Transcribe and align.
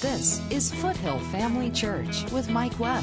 This 0.00 0.40
is 0.50 0.72
Foothill 0.74 1.18
Family 1.18 1.72
Church 1.72 2.22
with 2.30 2.48
Mike 2.48 2.78
Webb. 2.78 3.02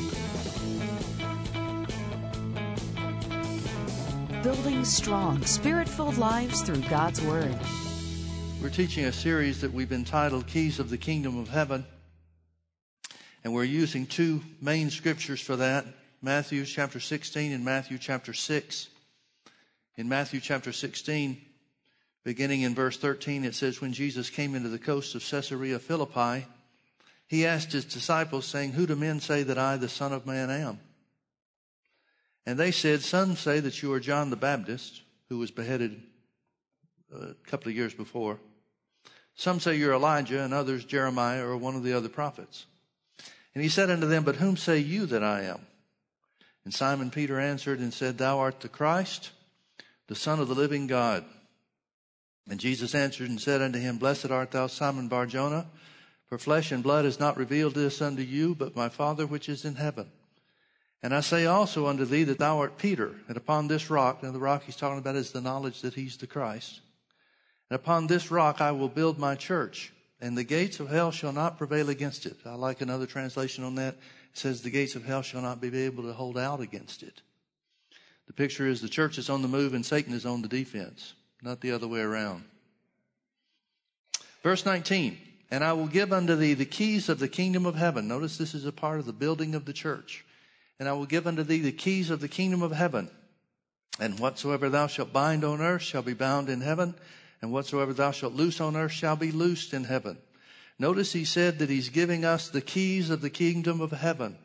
Building 4.42 4.85
strong, 4.85 5.43
spirit 5.43 5.89
filled 5.89 6.17
lives 6.17 6.61
through 6.61 6.79
God's 6.83 7.21
Word. 7.21 7.53
We're 8.61 8.70
teaching 8.70 9.04
a 9.04 9.11
series 9.11 9.59
that 9.59 9.73
we've 9.73 9.91
entitled 9.91 10.47
Keys 10.47 10.79
of 10.79 10.89
the 10.89 10.97
Kingdom 10.97 11.38
of 11.38 11.50
Heaven. 11.50 11.86
And 13.43 13.54
we're 13.54 13.66
using 13.66 14.05
two 14.05 14.41
main 14.62 14.89
scriptures 14.89 15.41
for 15.41 15.57
that 15.57 15.86
Matthew 16.21 16.64
chapter 16.64 17.02
16 17.02 17.52
and 17.52 17.66
Matthew 17.66 17.98
chapter 17.98 18.32
6. 18.32 18.88
In 19.98 20.07
Matthew 20.07 20.39
chapter 20.39 20.71
16, 20.71 21.41
beginning 22.23 22.62
in 22.62 22.73
verse 22.73 22.96
13, 22.96 23.43
it 23.43 23.54
says, 23.54 23.82
When 23.82 23.91
Jesus 23.91 24.30
came 24.30 24.55
into 24.55 24.70
the 24.70 24.80
coast 24.80 25.14
of 25.14 25.30
Caesarea 25.30 25.77
Philippi, 25.77 26.46
he 27.28 27.46
asked 27.46 27.71
his 27.71 27.86
disciples, 27.86 28.46
saying, 28.46 28.74
Who 28.74 28.86
do 28.86 28.96
men 28.96 29.20
say 29.20 29.43
that 29.43 29.57
I, 29.57 29.78
the 29.78 29.89
Son 29.89 30.14
of 30.14 30.25
Man, 30.25 30.50
am? 30.50 30.79
And 32.45 32.59
they 32.59 32.71
said, 32.71 33.01
Some 33.01 33.35
say 33.35 33.59
that 33.59 33.81
you 33.81 33.91
are 33.93 33.99
John 33.99 34.29
the 34.29 34.35
Baptist, 34.35 35.01
who 35.29 35.39
was 35.39 35.51
beheaded 35.51 36.01
a 37.11 37.34
couple 37.48 37.70
of 37.70 37.75
years 37.75 37.93
before. 37.93 38.39
Some 39.35 39.59
say 39.59 39.75
you're 39.75 39.93
Elijah, 39.93 40.43
and 40.43 40.53
others 40.53 40.85
Jeremiah 40.85 41.45
or 41.45 41.57
one 41.57 41.75
of 41.75 41.84
the 41.84 41.93
other 41.93 42.09
prophets. 42.09 42.67
And 43.53 43.63
he 43.63 43.70
said 43.70 43.89
unto 43.89 44.07
them, 44.07 44.23
But 44.23 44.35
whom 44.35 44.57
say 44.57 44.77
you 44.79 45.05
that 45.07 45.23
I 45.23 45.43
am? 45.43 45.65
And 46.63 46.73
Simon 46.73 47.09
Peter 47.09 47.39
answered 47.39 47.79
and 47.79 47.93
said, 47.93 48.17
Thou 48.17 48.39
art 48.39 48.59
the 48.59 48.70
Christ, 48.70 49.31
the 50.07 50.15
Son 50.15 50.39
of 50.39 50.48
the 50.48 50.55
living 50.55 50.87
God. 50.87 51.26
And 52.49 52.59
Jesus 52.59 52.93
answered 52.93 53.29
and 53.29 53.41
said 53.41 53.62
unto 53.62 53.79
him, 53.79 53.98
Blessed 53.98 54.29
art 54.29 54.51
thou, 54.51 54.67
Simon 54.67 55.07
Barjona, 55.07 55.67
for 56.27 56.38
flesh 56.38 56.71
and 56.71 56.84
blood 56.84 57.05
has 57.05 57.20
not 57.20 57.38
revealed 57.38 57.75
this 57.75 58.02
unto 58.02 58.21
you, 58.21 58.55
but 58.55 58.75
my 58.75 58.89
Father 58.89 59.26
which 59.26 59.48
is 59.48 59.65
in 59.65 59.76
heaven. 59.76 60.12
And 61.04 61.13
I 61.13 61.20
say 61.20 61.45
also 61.45 61.87
unto 61.87 62.05
thee 62.05 62.23
that 62.23 62.40
thou 62.40 62.59
art 62.59 62.77
Peter, 62.77 63.15
and 63.27 63.37
upon 63.37 63.68
this 63.68 63.90
rock, 63.90 64.23
and 64.23 64.34
the 64.34 64.40
rock 64.40 64.64
he's 64.64 64.76
talking 64.76 64.98
about 64.98 65.16
is 65.16 65.31
the 65.31 65.42
knowledge 65.42 65.81
that 65.81 65.94
he's 65.94 66.18
the 66.18 66.26
Christ. 66.26 66.81
And 67.70 67.76
upon 67.76 68.08
this 68.08 68.31
rock 68.31 68.59
I 68.59 68.72
will 68.72 68.90
build 68.90 69.20
my 69.20 69.36
church, 69.36 69.94
and 70.20 70.36
the 70.36 70.44
gates 70.44 70.80
of 70.80 70.90
hell 70.90 71.12
shall 71.12 71.31
not 71.31 71.59
prevail 71.59 71.90
against 71.90 72.26
it. 72.26 72.38
I 72.46 72.56
like 72.56 72.81
another 72.81 73.06
translation 73.06 73.64
on 73.64 73.76
that. 73.76 73.94
It 73.94 74.38
says 74.40 74.62
the 74.62 74.72
gates 74.72 74.96
of 74.96 75.06
hell 75.06 75.22
shall 75.22 75.42
not 75.42 75.62
be 75.62 75.78
able 75.84 76.03
to 76.03 76.14
hold 76.14 76.38
out 76.38 76.59
against 76.59 77.03
it. 77.03 77.22
The 78.28 78.34
picture 78.34 78.68
is 78.68 78.81
the 78.81 78.90
church 78.90 79.20
is 79.20 79.30
on 79.30 79.44
the 79.44 79.48
move 79.48 79.76
and 79.76 79.86
Satan 79.86 80.14
is 80.14 80.26
on 80.26 80.42
the 80.42 80.48
defense, 80.48 81.14
not 81.44 81.62
the 81.62 81.72
other 81.72 81.88
way 81.88 82.00
around. 82.00 82.44
Verse 84.42 84.66
19. 84.66 85.18
And 85.52 85.64
I 85.64 85.74
will 85.74 85.88
give 85.88 86.12
unto 86.12 86.36
thee 86.36 86.54
the 86.54 86.66
keys 86.66 87.08
of 87.08 87.20
the 87.20 87.28
kingdom 87.28 87.66
of 87.66 87.76
heaven. 87.76 88.08
Notice 88.08 88.38
this 88.38 88.56
is 88.56 88.66
a 88.66 88.72
part 88.72 89.00
of 89.00 89.06
the 89.06 89.14
building 89.14 89.56
of 89.56 89.66
the 89.66 89.74
church. 89.74 90.26
And 90.80 90.90
I 90.90 90.94
will 90.94 91.06
give 91.06 91.28
unto 91.28 91.44
thee 91.44 91.60
the 91.60 91.72
keys 91.72 92.10
of 92.10 92.20
the 92.20 92.28
kingdom 92.28 92.62
of 92.62 92.72
heaven. 92.72 93.10
And 94.00 94.20
whatsoever 94.20 94.70
thou 94.70 94.88
shalt 94.88 95.14
bind 95.14 95.44
on 95.44 95.62
earth 95.62 95.84
shall 95.84 96.02
be 96.02 96.14
bound 96.14 96.50
in 96.50 96.62
heaven, 96.62 96.96
and 97.42 97.52
whatsoever 97.52 97.94
thou 97.94 98.12
shalt 98.12 98.34
loose 98.34 98.60
on 98.60 98.76
earth 98.76 98.92
shall 98.92 99.16
be 99.16 99.32
loosed 99.32 99.74
in 99.74 99.86
heaven. 99.86 100.18
Notice 100.78 101.14
he 101.14 101.24
said 101.24 101.59
that 101.59 101.70
he's 101.70 101.90
giving 101.90 102.26
us 102.26 102.50
the 102.50 102.62
keys 102.62 103.09
of 103.09 103.22
the 103.22 103.30
kingdom 103.30 103.80
of 103.80 103.92
heaven. 103.92 104.38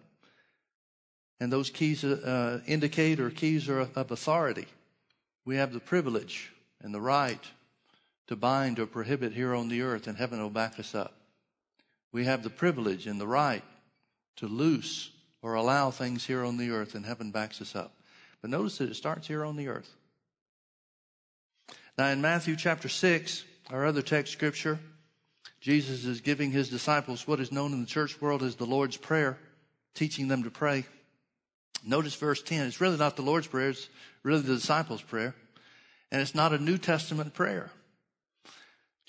And 1.41 1.53
those 1.53 1.71
keys 1.71 2.05
uh, 2.05 2.61
indicate 2.67 3.19
or 3.19 3.31
keys 3.31 3.69
are 3.69 3.81
of 3.81 4.13
authority. 4.13 4.67
We 5.45 5.57
have 5.57 5.73
the 5.73 5.81
privilege 5.81 6.53
and 6.81 6.95
the 6.95 7.01
right 7.01 7.43
to 8.31 8.37
bind 8.37 8.79
or 8.79 8.87
prohibit 8.87 9.33
here 9.33 9.57
on 9.57 9.67
the 9.67 9.83
earth, 9.83 10.07
and 10.07 10.17
heaven 10.17 10.41
will 10.41 10.51
back 10.51 10.79
us 10.79 10.95
up. 10.95 11.15
We 12.13 12.27
have 12.27 12.45
the 12.45 12.49
privilege 12.49 13.09
and 13.09 13.21
the 13.21 13.27
right 13.27 13.65
to 14.37 14.47
loose 14.47 15.11
or 15.43 15.55
allow 15.55 15.91
things 15.91 16.25
here 16.25 16.45
on 16.45 16.57
the 16.57 16.71
earth, 16.71 16.95
and 16.95 17.05
heaven 17.05 17.33
backs 17.33 17.61
us 17.61 17.75
up. 17.75 17.93
But 18.41 18.51
notice 18.51 18.79
that 18.79 18.89
it 18.89 18.95
starts 18.95 19.27
here 19.27 19.45
on 19.45 19.57
the 19.57 19.67
earth. 19.67 19.93
Now, 21.99 22.07
in 22.07 22.21
Matthew 22.21 22.55
chapter 22.55 22.89
6, 22.89 23.45
our 23.69 23.85
other 23.85 24.01
text 24.01 24.33
scripture, 24.33 24.79
Jesus 25.61 26.05
is 26.05 26.21
giving 26.21 26.53
his 26.53 26.71
disciples 26.71 27.27
what 27.27 27.41
is 27.41 27.51
known 27.51 27.73
in 27.73 27.81
the 27.81 27.87
church 27.87 28.21
world 28.21 28.45
as 28.45 28.55
the 28.55 28.65
Lord's 28.65 28.97
Prayer, 28.97 29.39
teaching 29.97 30.29
them 30.29 30.45
to 30.45 30.51
pray. 30.51 30.85
Notice 31.85 32.15
verse 32.15 32.43
10. 32.43 32.69
It's 32.69 32.81
really 32.81 32.97
not 32.97 33.17
the 33.17 33.23
Lord's 33.23 33.49
Prayer, 33.49 33.71
it's 33.71 33.89
really 34.23 34.43
the 34.43 34.55
disciples' 34.55 35.03
prayer. 35.03 35.35
And 36.13 36.23
it's 36.23 36.35
not 36.37 36.53
a 36.53 36.59
New 36.59 36.79
Testament 36.79 37.35
prayer. 37.35 37.73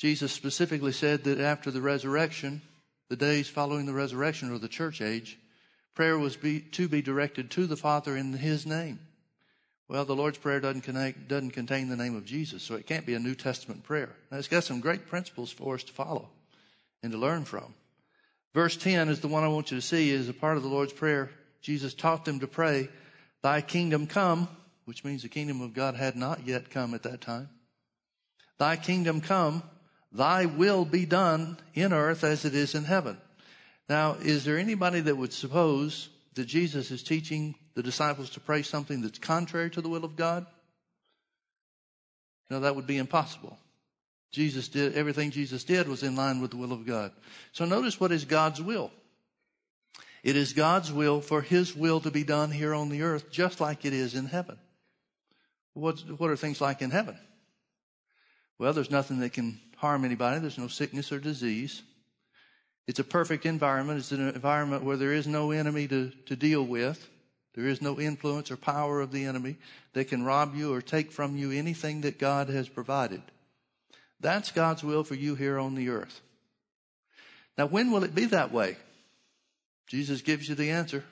Jesus 0.01 0.31
specifically 0.31 0.93
said 0.93 1.25
that 1.25 1.39
after 1.39 1.69
the 1.69 1.79
resurrection, 1.79 2.63
the 3.09 3.15
days 3.15 3.47
following 3.47 3.85
the 3.85 3.93
resurrection 3.93 4.51
or 4.51 4.57
the 4.57 4.67
church 4.67 4.99
age, 4.99 5.37
prayer 5.93 6.17
was 6.17 6.35
be, 6.35 6.59
to 6.59 6.87
be 6.87 7.03
directed 7.03 7.51
to 7.51 7.67
the 7.67 7.77
Father 7.77 8.17
in 8.17 8.33
His 8.33 8.65
name. 8.65 8.97
Well, 9.87 10.03
the 10.03 10.15
Lord's 10.15 10.39
Prayer 10.39 10.59
doesn't, 10.59 10.81
connect, 10.81 11.27
doesn't 11.27 11.51
contain 11.51 11.87
the 11.87 11.95
name 11.95 12.15
of 12.15 12.25
Jesus, 12.25 12.63
so 12.63 12.73
it 12.73 12.87
can't 12.87 13.05
be 13.05 13.13
a 13.13 13.19
New 13.19 13.35
Testament 13.35 13.83
prayer. 13.83 14.09
Now, 14.31 14.39
it's 14.39 14.47
got 14.47 14.63
some 14.63 14.79
great 14.79 15.05
principles 15.05 15.51
for 15.51 15.75
us 15.75 15.83
to 15.83 15.93
follow 15.93 16.29
and 17.03 17.11
to 17.11 17.19
learn 17.19 17.45
from. 17.45 17.75
Verse 18.55 18.77
10 18.77 19.07
is 19.07 19.19
the 19.19 19.27
one 19.27 19.43
I 19.43 19.49
want 19.49 19.69
you 19.69 19.77
to 19.77 19.85
see 19.85 20.09
is 20.09 20.27
a 20.27 20.33
part 20.33 20.57
of 20.57 20.63
the 20.63 20.69
Lord's 20.69 20.93
Prayer. 20.93 21.29
Jesus 21.61 21.93
taught 21.93 22.25
them 22.25 22.39
to 22.39 22.47
pray, 22.47 22.89
Thy 23.43 23.61
kingdom 23.61 24.07
come, 24.07 24.47
which 24.85 25.03
means 25.03 25.21
the 25.21 25.29
kingdom 25.29 25.61
of 25.61 25.75
God 25.75 25.93
had 25.93 26.15
not 26.15 26.47
yet 26.47 26.71
come 26.71 26.95
at 26.95 27.03
that 27.03 27.21
time. 27.21 27.49
Thy 28.57 28.77
kingdom 28.77 29.21
come, 29.21 29.61
Thy 30.11 30.45
will 30.45 30.85
be 30.85 31.05
done 31.05 31.57
in 31.73 31.93
earth 31.93 32.23
as 32.23 32.43
it 32.43 32.53
is 32.53 32.75
in 32.75 32.83
heaven. 32.83 33.17
Now, 33.87 34.15
is 34.21 34.43
there 34.43 34.57
anybody 34.57 34.99
that 35.01 35.17
would 35.17 35.33
suppose 35.33 36.09
that 36.33 36.45
Jesus 36.45 36.91
is 36.91 37.03
teaching 37.03 37.55
the 37.75 37.83
disciples 37.83 38.29
to 38.31 38.39
pray 38.39 38.61
something 38.61 39.01
that's 39.01 39.19
contrary 39.19 39.69
to 39.71 39.81
the 39.81 39.89
will 39.89 40.03
of 40.03 40.15
God? 40.15 40.45
No, 42.49 42.59
that 42.59 42.75
would 42.75 42.87
be 42.87 42.97
impossible. 42.97 43.57
Jesus 44.31 44.67
did, 44.67 44.95
everything 44.95 45.31
Jesus 45.31 45.63
did 45.63 45.87
was 45.87 46.03
in 46.03 46.15
line 46.15 46.41
with 46.41 46.51
the 46.51 46.57
will 46.57 46.71
of 46.71 46.85
God. 46.85 47.11
So 47.51 47.65
notice 47.65 47.99
what 47.99 48.11
is 48.11 48.25
God's 48.25 48.61
will. 48.61 48.91
It 50.23 50.35
is 50.35 50.53
God's 50.53 50.91
will 50.91 51.19
for 51.19 51.41
His 51.41 51.75
will 51.75 51.99
to 52.01 52.11
be 52.11 52.23
done 52.23 52.51
here 52.51 52.73
on 52.73 52.89
the 52.89 53.01
earth 53.01 53.31
just 53.31 53.59
like 53.59 53.85
it 53.85 53.93
is 53.93 54.15
in 54.15 54.25
heaven. 54.25 54.57
What, 55.73 55.99
what 56.17 56.29
are 56.29 56.35
things 56.35 56.61
like 56.61 56.81
in 56.81 56.91
heaven? 56.91 57.17
Well, 58.59 58.73
there's 58.73 58.91
nothing 58.91 59.19
that 59.19 59.33
can 59.33 59.59
harm 59.81 60.05
anybody. 60.05 60.39
There's 60.39 60.57
no 60.57 60.67
sickness 60.67 61.11
or 61.11 61.19
disease. 61.19 61.81
It's 62.87 62.99
a 62.99 63.03
perfect 63.03 63.45
environment. 63.45 63.99
It's 63.99 64.11
an 64.11 64.29
environment 64.29 64.83
where 64.83 64.97
there 64.97 65.11
is 65.11 65.27
no 65.27 65.51
enemy 65.51 65.87
to, 65.87 66.11
to 66.27 66.35
deal 66.35 66.63
with. 66.63 67.09
There 67.55 67.67
is 67.67 67.81
no 67.81 67.99
influence 67.99 68.51
or 68.51 68.57
power 68.57 69.01
of 69.01 69.11
the 69.11 69.25
enemy 69.25 69.57
that 69.93 70.07
can 70.07 70.23
rob 70.23 70.55
you 70.55 70.73
or 70.73 70.81
take 70.81 71.11
from 71.11 71.35
you 71.35 71.51
anything 71.51 72.01
that 72.01 72.19
God 72.19 72.47
has 72.49 72.69
provided. 72.69 73.21
That's 74.19 74.51
God's 74.51 74.83
will 74.83 75.03
for 75.03 75.15
you 75.15 75.35
here 75.35 75.57
on 75.57 75.75
the 75.75 75.89
earth. 75.89 76.21
Now, 77.57 77.65
when 77.65 77.91
will 77.91 78.03
it 78.03 78.15
be 78.15 78.25
that 78.25 78.51
way? 78.51 78.77
Jesus 79.87 80.21
gives 80.21 80.47
you 80.47 80.55
the 80.55 80.69
answer. 80.69 81.03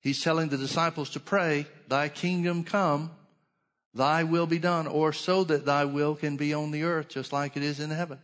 He's 0.00 0.22
telling 0.22 0.48
the 0.48 0.56
disciples 0.56 1.10
to 1.10 1.20
pray, 1.20 1.66
Thy 1.88 2.08
kingdom 2.08 2.64
come, 2.64 3.10
Thy 3.92 4.22
will 4.22 4.46
be 4.46 4.58
done, 4.58 4.86
or 4.86 5.12
so 5.12 5.42
that 5.44 5.66
thy 5.66 5.84
will 5.84 6.14
can 6.14 6.36
be 6.36 6.54
on 6.54 6.70
the 6.70 6.84
earth 6.84 7.08
just 7.08 7.32
like 7.32 7.56
it 7.56 7.62
is 7.62 7.80
in 7.80 7.90
heaven. 7.90 8.18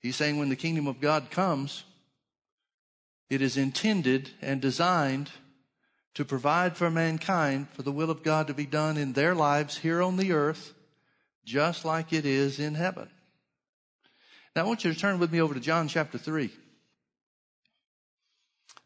He's 0.00 0.16
saying 0.16 0.38
when 0.38 0.48
the 0.48 0.56
kingdom 0.56 0.86
of 0.86 1.00
God 1.00 1.30
comes, 1.30 1.84
it 3.28 3.42
is 3.42 3.56
intended 3.56 4.30
and 4.40 4.60
designed 4.60 5.30
to 6.14 6.24
provide 6.24 6.76
for 6.76 6.90
mankind 6.90 7.68
for 7.70 7.82
the 7.82 7.92
will 7.92 8.10
of 8.10 8.22
God 8.22 8.46
to 8.46 8.54
be 8.54 8.66
done 8.66 8.96
in 8.96 9.14
their 9.14 9.34
lives 9.34 9.78
here 9.78 10.02
on 10.02 10.16
the 10.16 10.32
earth, 10.32 10.74
just 11.44 11.84
like 11.84 12.12
it 12.12 12.26
is 12.26 12.58
in 12.58 12.74
heaven. 12.74 13.08
Now 14.54 14.62
I 14.62 14.66
want 14.66 14.84
you 14.84 14.92
to 14.92 14.98
turn 14.98 15.18
with 15.18 15.32
me 15.32 15.40
over 15.40 15.54
to 15.54 15.60
John 15.60 15.88
chapter 15.88 16.18
3. 16.18 16.50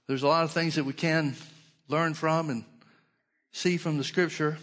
There's 0.07 0.23
a 0.23 0.29
lot 0.29 0.45
of 0.45 0.53
things 0.53 0.77
that 0.77 0.85
we 0.85 0.93
can 0.93 1.35
learn 1.89 2.15
from 2.15 2.49
and 2.49 2.65
see 3.53 3.77
from 3.77 3.99
the 3.99 4.05
scripture 4.05 4.59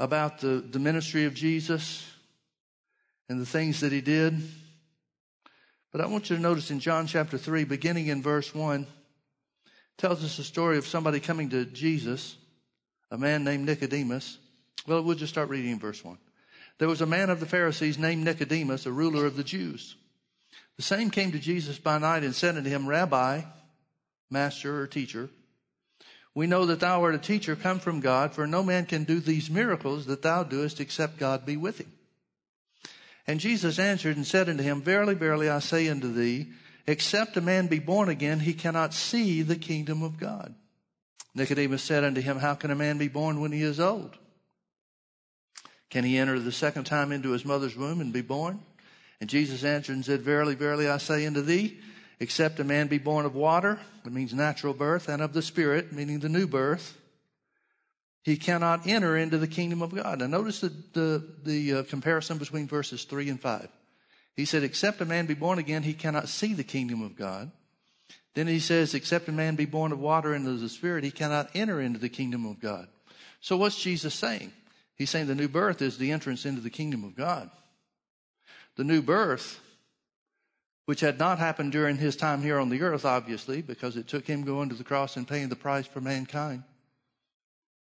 about 0.00 0.40
the, 0.40 0.64
the 0.70 0.78
ministry 0.78 1.26
of 1.26 1.34
Jesus 1.34 2.10
and 3.28 3.38
the 3.38 3.46
things 3.46 3.80
that 3.80 3.92
he 3.92 4.00
did. 4.00 4.40
But 5.92 6.00
I 6.00 6.06
want 6.06 6.30
you 6.30 6.36
to 6.36 6.42
notice 6.42 6.70
in 6.70 6.80
John 6.80 7.06
chapter 7.06 7.36
3, 7.36 7.64
beginning 7.64 8.06
in 8.06 8.22
verse 8.22 8.54
1, 8.54 8.86
tells 9.98 10.24
us 10.24 10.38
a 10.38 10.44
story 10.44 10.78
of 10.78 10.86
somebody 10.86 11.20
coming 11.20 11.50
to 11.50 11.66
Jesus, 11.66 12.36
a 13.10 13.18
man 13.18 13.44
named 13.44 13.66
Nicodemus. 13.66 14.38
Well, 14.86 15.02
we'll 15.02 15.16
just 15.16 15.34
start 15.34 15.50
reading 15.50 15.72
in 15.72 15.78
verse 15.78 16.02
1. 16.02 16.16
There 16.78 16.88
was 16.88 17.02
a 17.02 17.06
man 17.06 17.28
of 17.28 17.38
the 17.38 17.46
Pharisees 17.46 17.98
named 17.98 18.24
Nicodemus, 18.24 18.86
a 18.86 18.92
ruler 18.92 19.26
of 19.26 19.36
the 19.36 19.44
Jews. 19.44 19.96
The 20.78 20.82
same 20.82 21.10
came 21.10 21.30
to 21.32 21.38
Jesus 21.38 21.78
by 21.78 21.98
night 21.98 22.24
and 22.24 22.34
said 22.34 22.56
unto 22.56 22.70
him, 22.70 22.86
Rabbi, 22.86 23.42
master 24.30 24.80
or 24.80 24.86
teacher, 24.86 25.28
we 26.34 26.46
know 26.46 26.66
that 26.66 26.80
thou 26.80 27.02
art 27.02 27.14
a 27.14 27.18
teacher 27.18 27.56
come 27.56 27.80
from 27.80 28.00
God, 28.00 28.34
for 28.34 28.46
no 28.46 28.62
man 28.62 28.86
can 28.86 29.04
do 29.04 29.20
these 29.20 29.50
miracles 29.50 30.06
that 30.06 30.22
thou 30.22 30.44
doest 30.44 30.80
except 30.80 31.18
God 31.18 31.44
be 31.44 31.56
with 31.56 31.78
him. 31.78 31.92
And 33.26 33.40
Jesus 33.40 33.78
answered 33.78 34.16
and 34.16 34.26
said 34.26 34.48
unto 34.48 34.62
him, 34.62 34.82
Verily, 34.82 35.14
verily, 35.14 35.48
I 35.48 35.58
say 35.58 35.88
unto 35.88 36.12
thee, 36.12 36.52
except 36.86 37.36
a 37.36 37.40
man 37.40 37.66
be 37.66 37.78
born 37.78 38.08
again, 38.08 38.40
he 38.40 38.54
cannot 38.54 38.94
see 38.94 39.42
the 39.42 39.56
kingdom 39.56 40.02
of 40.02 40.18
God. 40.18 40.54
Nicodemus 41.34 41.82
said 41.82 42.04
unto 42.04 42.20
him, 42.20 42.38
How 42.38 42.54
can 42.54 42.70
a 42.70 42.76
man 42.76 42.98
be 42.98 43.08
born 43.08 43.40
when 43.40 43.52
he 43.52 43.62
is 43.62 43.78
old? 43.78 44.16
Can 45.90 46.04
he 46.04 46.18
enter 46.18 46.38
the 46.38 46.52
second 46.52 46.84
time 46.84 47.12
into 47.12 47.30
his 47.30 47.44
mother's 47.44 47.76
womb 47.76 48.00
and 48.00 48.12
be 48.12 48.22
born? 48.22 48.60
And 49.20 49.28
Jesus 49.28 49.64
answered 49.64 49.94
and 49.94 50.04
said, 50.04 50.22
Verily, 50.22 50.54
verily, 50.54 50.88
I 50.88 50.98
say 50.98 51.26
unto 51.26 51.42
thee, 51.42 51.78
except 52.20 52.60
a 52.60 52.64
man 52.64 52.86
be 52.86 52.98
born 52.98 53.24
of 53.24 53.34
water, 53.34 53.80
that 54.04 54.12
means 54.12 54.32
natural 54.34 54.74
birth, 54.74 55.08
and 55.08 55.22
of 55.22 55.32
the 55.32 55.42
Spirit, 55.42 55.92
meaning 55.92 56.20
the 56.20 56.28
new 56.28 56.46
birth, 56.46 56.96
he 58.22 58.36
cannot 58.36 58.86
enter 58.86 59.16
into 59.16 59.38
the 59.38 59.48
kingdom 59.48 59.80
of 59.80 59.94
God. 59.94 60.18
Now 60.18 60.26
notice 60.26 60.60
the, 60.60 60.72
the, 60.92 61.26
the 61.42 61.74
uh, 61.74 61.82
comparison 61.84 62.36
between 62.36 62.68
verses 62.68 63.04
3 63.04 63.30
and 63.30 63.40
5. 63.40 63.68
He 64.36 64.44
said, 64.44 64.62
except 64.62 65.00
a 65.00 65.06
man 65.06 65.26
be 65.26 65.34
born 65.34 65.58
again, 65.58 65.82
he 65.82 65.94
cannot 65.94 66.28
see 66.28 66.52
the 66.52 66.62
kingdom 66.62 67.02
of 67.02 67.16
God. 67.16 67.50
Then 68.34 68.46
he 68.46 68.60
says, 68.60 68.94
except 68.94 69.28
a 69.28 69.32
man 69.32 69.56
be 69.56 69.64
born 69.64 69.90
of 69.90 69.98
water 69.98 70.34
and 70.34 70.46
of 70.46 70.60
the 70.60 70.68
Spirit, 70.68 71.02
he 71.02 71.10
cannot 71.10 71.50
enter 71.54 71.80
into 71.80 71.98
the 71.98 72.08
kingdom 72.08 72.44
of 72.44 72.60
God. 72.60 72.88
So 73.40 73.56
what's 73.56 73.80
Jesus 73.80 74.14
saying? 74.14 74.52
He's 74.94 75.10
saying 75.10 75.26
the 75.26 75.34
new 75.34 75.48
birth 75.48 75.80
is 75.80 75.96
the 75.96 76.12
entrance 76.12 76.44
into 76.44 76.60
the 76.60 76.70
kingdom 76.70 77.04
of 77.04 77.16
God. 77.16 77.50
The 78.76 78.84
new 78.84 79.02
birth, 79.02 79.60
which 80.90 81.00
had 81.00 81.20
not 81.20 81.38
happened 81.38 81.70
during 81.70 81.96
his 81.96 82.16
time 82.16 82.42
here 82.42 82.58
on 82.58 82.68
the 82.68 82.82
earth, 82.82 83.04
obviously, 83.04 83.62
because 83.62 83.96
it 83.96 84.08
took 84.08 84.26
him 84.26 84.42
going 84.42 84.68
to 84.68 84.74
the 84.74 84.82
cross 84.82 85.16
and 85.16 85.28
paying 85.28 85.48
the 85.48 85.54
price 85.54 85.86
for 85.86 86.00
mankind, 86.00 86.64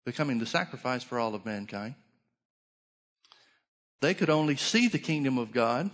becoming 0.05 0.39
the 0.39 0.45
sacrifice 0.45 1.03
for 1.03 1.19
all 1.19 1.35
of 1.35 1.45
mankind. 1.45 1.93
They 4.01 4.15
could 4.15 4.31
only 4.31 4.55
see 4.55 4.87
the 4.87 4.97
kingdom 4.97 5.37
of 5.37 5.51
God 5.51 5.91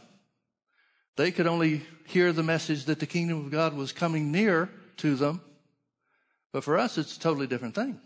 they 1.18 1.32
could 1.32 1.48
only 1.48 1.84
hear 2.08 2.32
the 2.32 2.44
message 2.44 2.86
that 2.86 3.00
the 3.00 3.06
kingdom 3.06 3.46
of 3.46 3.52
God 3.52 3.76
was 3.76 3.92
coming 3.92 4.32
near 4.32 4.70
to 4.98 5.16
them. 5.16 5.42
But 6.52 6.64
for 6.64 6.78
us, 6.78 6.98
it's 6.98 7.18
a 7.18 7.20
totally 7.20 7.48
different 7.48 7.76
thing. 7.76 8.00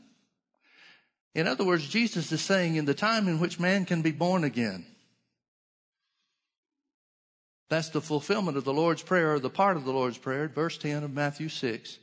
In 1.34 1.48
other 1.48 1.64
words, 1.64 1.88
Jesus 1.88 2.32
is 2.32 2.42
saying 2.42 2.76
in 2.76 2.86
the 2.86 2.94
time 2.94 3.28
in 3.28 3.40
which 3.40 3.60
man 3.60 3.86
can 3.86 4.02
be 4.02 4.12
born 4.12 4.44
again, 4.44 4.86
that's 7.70 7.90
the 7.90 8.02
fulfillment 8.02 8.58
of 8.58 8.64
the 8.64 8.74
Lord's 8.74 9.02
Prayer, 9.02 9.34
or 9.34 9.40
the 9.40 9.50
part 9.50 9.78
of 9.78 9.86
the 9.86 9.92
Lord's 9.92 10.18
Prayer, 10.18 10.48
verse 10.48 10.78
10 10.78 11.04
of 11.04 11.14
Matthew 11.14 11.50
6. 11.50 11.98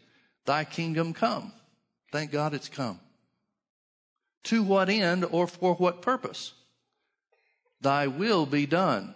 Thy 0.44 0.64
kingdom 0.64 1.12
come. 1.12 1.52
Thank 2.10 2.32
God 2.32 2.52
it's 2.52 2.68
come. 2.68 2.98
To 4.44 4.62
what 4.62 4.88
end 4.88 5.24
or 5.24 5.46
for 5.46 5.74
what 5.74 6.02
purpose? 6.02 6.52
Thy 7.80 8.08
will 8.08 8.44
be 8.44 8.66
done 8.66 9.14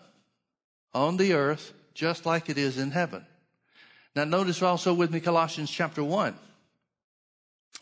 on 0.95 1.17
the 1.17 1.35
earth 1.35 1.73
just 1.95 2.27
like 2.27 2.49
it 2.49 2.59
is 2.59 2.79
in 2.79 2.93
heaven. 2.93 3.27
Now 4.15 4.25
notice 4.25 4.63
also 4.63 4.95
with 4.95 5.11
me 5.11 5.21
Colossians 5.21 5.71
chapter 5.71 6.03
1. 6.03 6.35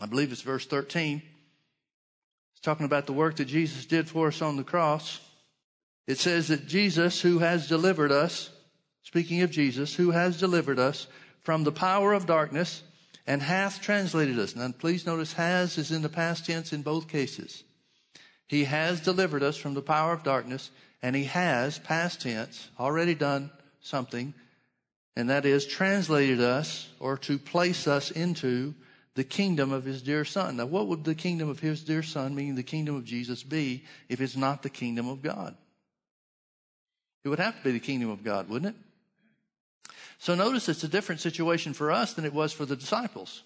I 0.01 0.07
believe 0.07 0.33
it's 0.33 0.41
verse 0.41 0.67
13. 0.67 1.23
It's 2.53 2.61
talking 2.61 2.87
about 2.87 3.07
the 3.07 3.13
work 3.13 3.37
that 3.37 3.45
Jesus 3.45 3.87
did 3.87 4.09
for 4.09 4.29
us 4.29 4.43
on 4.43 4.57
the 4.57 4.65
cross. 4.65 5.21
It 6.07 6.19
says 6.19 6.49
that 6.49 6.67
Jesus, 6.67 7.21
who 7.21 7.39
has 7.39 7.69
delivered 7.69 8.13
us, 8.13 8.51
speaking 9.05 9.43
of 9.43 9.51
Jesus, 9.51 9.95
who 9.95 10.11
has 10.11 10.41
delivered 10.41 10.79
us 10.79 11.07
from 11.43 11.63
the 11.63 11.73
power 11.73 12.13
of 12.13 12.27
darkness 12.27 12.83
and 13.27 13.43
hath 13.43 13.81
translated 13.81 14.39
us. 14.39 14.57
Now 14.57 14.73
please 14.77 15.07
notice 15.07 15.35
has 15.35 15.79
is 15.79 15.93
in 15.93 16.03
the 16.03 16.09
past 16.09 16.47
tense 16.47 16.73
in 16.73 16.83
both 16.83 17.09
cases. 17.09 17.63
He 18.47 18.65
has 18.65 19.01
delivered 19.01 19.43
us 19.43 19.57
from 19.57 19.75
the 19.75 19.83
power 19.83 20.13
of 20.13 20.23
darkness 20.23 20.71
and 21.03 21.15
he 21.15 21.25
has, 21.25 21.79
past 21.79 22.23
tense, 22.23 22.71
already 22.81 23.15
done 23.15 23.51
something, 23.81 24.33
and 25.15 25.29
that 25.29 25.45
is 25.45 25.67
translated 25.67 26.41
us 26.41 26.89
or 26.99 27.19
to 27.19 27.39
place 27.39 27.87
us 27.87 28.11
into 28.11 28.75
the 29.15 29.25
kingdom 29.25 29.71
of 29.71 29.85
his 29.85 30.01
dear 30.03 30.25
son. 30.25 30.57
Now, 30.57 30.67
what 30.67 30.87
would 30.89 31.05
the 31.05 31.15
kingdom 31.15 31.49
of 31.49 31.61
his 31.61 31.85
dear 31.85 32.03
son, 32.03 32.35
meaning 32.35 32.55
the 32.55 32.63
kingdom 32.63 32.97
of 32.97 33.05
Jesus, 33.05 33.43
be 33.43 33.85
if 34.09 34.21
it's 34.21 34.35
not 34.35 34.63
the 34.63 34.71
kingdom 34.71 35.09
of 35.09 35.23
God? 35.23 35.55
It 37.23 37.29
would 37.29 37.39
have 37.39 37.57
to 37.59 37.65
be 37.65 37.73
the 37.73 37.81
kingdom 37.81 38.11
of 38.11 38.25
God, 38.25 38.49
wouldn't 38.49 38.75
it? 38.75 38.81
So 40.19 40.35
notice 40.35 40.69
it's 40.69 40.85
a 40.85 40.89
different 40.89 41.21
situation 41.21 41.73
for 41.73 41.91
us 41.91 42.15
than 42.15 42.25
it 42.25 42.33
was 42.33 42.53
for 42.53 42.65
the 42.65 42.77
disciples. 42.77 43.43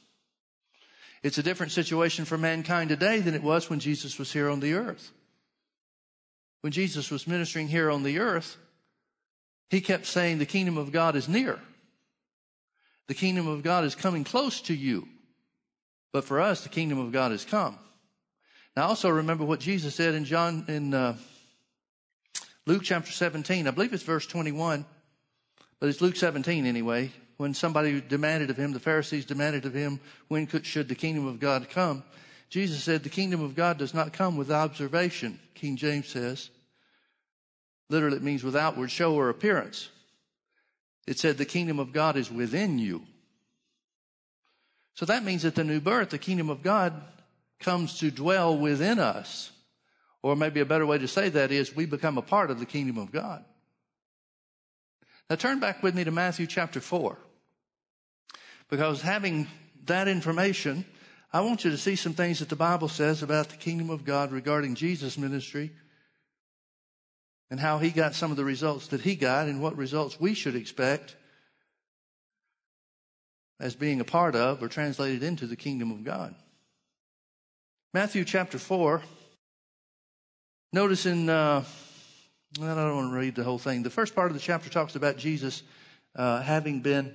It's 1.23 1.39
a 1.39 1.43
different 1.43 1.73
situation 1.73 2.25
for 2.25 2.39
mankind 2.39 2.91
today 2.91 3.21
than 3.21 3.35
it 3.35 3.43
was 3.43 3.69
when 3.69 3.81
Jesus 3.81 4.19
was 4.19 4.33
here 4.33 4.49
on 4.49 4.61
the 4.61 4.75
earth 4.75 5.13
when 6.61 6.73
Jesus 6.73 7.11
was 7.11 7.27
ministering 7.27 7.69
here 7.69 7.91
on 7.91 8.03
the 8.03 8.19
earth, 8.19 8.57
he 9.71 9.81
kept 9.81 10.07
saying, 10.07 10.39
The 10.39 10.47
kingdom 10.47 10.77
of 10.77 10.93
God 10.93 11.15
is 11.15 11.29
near. 11.29 11.61
The 13.07 13.15
kingdom 13.15 13.47
of 13.47 13.63
God 13.63 13.85
is 13.85 13.95
coming 13.95 14.25
close 14.25 14.61
to 14.63 14.75
you. 14.75 15.09
But 16.13 16.25
for 16.25 16.41
us, 16.41 16.63
the 16.63 16.69
kingdom 16.69 16.99
of 16.99 17.13
God 17.13 17.33
has 17.33 17.45
come. 17.45 17.79
Now, 18.77 18.87
also 18.87 19.09
remember 19.09 19.45
what 19.45 19.61
Jesus 19.61 19.95
said 19.95 20.15
in 20.15 20.25
John, 20.25 20.65
in 20.69 20.95
uh, 20.95 21.17
Luke 22.67 22.83
chapter 22.85 23.13
17. 23.13 23.67
I 23.67 23.71
believe 23.71 23.93
it's 23.93 24.03
verse 24.03 24.27
21, 24.27 24.85
but 25.81 25.89
it's 25.89 26.01
Luke 26.01 26.17
17 26.17 26.67
anyway. 26.67 27.13
When 27.37 27.55
somebody 27.55 28.01
demanded 28.01 28.51
of 28.51 28.57
him, 28.57 28.73
the 28.73 28.81
Pharisees 28.81 29.25
demanded 29.25 29.65
of 29.65 29.75
him, 29.75 30.01
when 30.27 30.47
could, 30.47 30.67
should 30.67 30.89
the 30.89 30.97
kingdom 30.97 31.27
of 31.27 31.39
God 31.39 31.71
come? 31.71 32.03
Jesus 32.51 32.83
said, 32.83 33.05
the 33.05 33.09
kingdom 33.09 33.43
of 33.43 33.55
God 33.55 33.79
does 33.79 33.95
not 33.95 34.13
come 34.13 34.37
with 34.37 34.51
observation, 34.51 35.39
King 35.55 35.77
James 35.77 36.09
says. 36.09 36.51
Literally, 37.91 38.17
it 38.17 38.23
means 38.23 38.43
with 38.43 38.57
outward 38.57 38.91
show 38.91 39.15
or 39.15 39.29
appearance. 39.29 39.89
It 41.07 41.19
said 41.19 41.39
the 41.39 41.45
kingdom 41.45 41.79
of 41.79 41.93
God 41.93 42.17
is 42.17 42.31
within 42.31 42.79
you. 42.79 43.03
So 44.95 45.07
that 45.07 45.25
means 45.25 45.43
that 45.43 45.55
the 45.55 45.65
new 45.65 45.81
birth, 45.81 46.11
the 46.11 46.19
kingdom 46.19 46.51
of 46.51 46.63
God 46.63 46.93
comes 47.61 47.99
to 48.01 48.11
dwell 48.11 48.59
within 48.59 48.99
us. 48.99 49.53
Or 50.23 50.35
maybe 50.35 50.61
a 50.61 50.67
better 50.67 50.87
way 50.87 50.99
to 50.99 51.09
say 51.09 51.29
that 51.29 51.53
is 51.53 51.75
we 51.75 51.87
become 51.87 52.19
a 52.19 52.23
part 52.23 52.51
of 52.51 52.59
the 52.59 52.67
kingdom 52.67 52.99
of 52.99 53.13
God. 53.13 53.45
Now 55.29 55.37
turn 55.37 55.61
back 55.61 55.83
with 55.83 55.95
me 55.95 56.05
to 56.05 56.11
Matthew 56.11 56.47
chapter 56.47 56.81
4. 56.81 57.19
Because 58.71 59.03
having 59.03 59.47
that 59.87 60.09
information, 60.09 60.85
I 61.33 61.43
want 61.43 61.65
you 61.65 61.71
to 61.71 61.79
see 61.79 61.97
some 61.97 62.15
things 62.15 62.39
that 62.39 62.49
the 62.49 62.57
Bible 62.57 62.89
says 62.89 63.23
about 63.23 63.51
the 63.51 63.57
kingdom 63.57 63.91
of 63.91 64.05
God 64.05 64.33
regarding 64.33 64.75
Jesus' 64.75 65.19
ministry 65.19 65.71
and 67.51 67.61
how 67.61 67.79
he 67.79 67.91
got 67.91 68.15
some 68.15 68.31
of 68.31 68.37
the 68.37 68.45
results 68.45 68.89
that 68.89 69.03
he 69.03 69.17
got 69.17 69.49
and 69.49 69.63
what 69.63 69.77
results 69.77 70.21
we 70.21 70.35
should 70.35 70.55
expect 70.55 71.17
as 73.61 73.75
being 73.75 74.01
a 74.01 74.05
part 74.05 74.35
of 74.35 74.63
or 74.63 74.69
translated 74.69 75.23
into 75.23 75.47
the 75.47 75.57
kingdom 75.57 75.91
of 75.91 76.05
God. 76.05 76.35
Matthew 77.93 78.25
chapter 78.25 78.59
4. 78.59 79.03
Notice 80.73 81.07
in, 81.07 81.29
uh, 81.29 81.65
I 82.57 82.75
don't 82.75 82.97
want 82.97 83.13
to 83.13 83.19
read 83.19 83.35
the 83.35 83.45
whole 83.45 83.59
thing. 83.59 83.83
The 83.83 83.91
first 83.91 84.15
part 84.15 84.29
of 84.29 84.35
the 84.35 84.41
chapter 84.41 84.71
talks 84.71 84.97
about 84.97 85.19
Jesus 85.19 85.63
uh, 86.17 86.41
having 86.41 86.81
been 86.81 87.15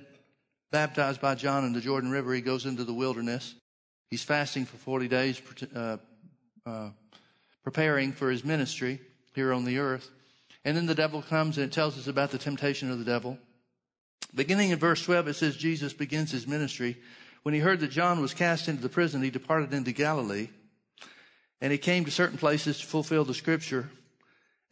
baptized 0.70 1.20
by 1.20 1.34
John 1.34 1.64
in 1.64 1.72
the 1.72 1.80
Jordan 1.80 2.10
River. 2.10 2.32
He 2.32 2.40
goes 2.40 2.66
into 2.66 2.84
the 2.84 2.94
wilderness. 2.94 3.54
He's 4.10 4.22
fasting 4.22 4.64
for 4.64 4.76
40 4.76 5.08
days, 5.08 5.42
uh, 5.74 5.96
uh, 6.64 6.90
preparing 7.62 8.12
for 8.12 8.30
his 8.30 8.44
ministry 8.44 9.00
here 9.34 9.52
on 9.52 9.64
the 9.64 9.78
earth. 9.78 10.10
And 10.64 10.76
then 10.76 10.86
the 10.86 10.94
devil 10.94 11.20
comes 11.20 11.58
and 11.58 11.66
it 11.66 11.72
tells 11.72 11.98
us 11.98 12.06
about 12.06 12.30
the 12.30 12.38
temptation 12.38 12.90
of 12.90 12.98
the 12.98 13.04
devil. 13.04 13.38
Beginning 14.34 14.70
in 14.70 14.78
verse 14.78 15.04
12, 15.04 15.28
it 15.28 15.34
says 15.34 15.56
Jesus 15.56 15.92
begins 15.92 16.30
his 16.30 16.46
ministry. 16.46 16.96
When 17.42 17.54
he 17.54 17.60
heard 17.60 17.80
that 17.80 17.90
John 17.90 18.20
was 18.22 18.34
cast 18.34 18.68
into 18.68 18.82
the 18.82 18.88
prison, 18.88 19.22
he 19.22 19.30
departed 19.30 19.74
into 19.74 19.92
Galilee. 19.92 20.48
And 21.60 21.72
he 21.72 21.78
came 21.78 22.04
to 22.04 22.10
certain 22.10 22.38
places 22.38 22.78
to 22.80 22.86
fulfill 22.86 23.24
the 23.24 23.34
scripture. 23.34 23.90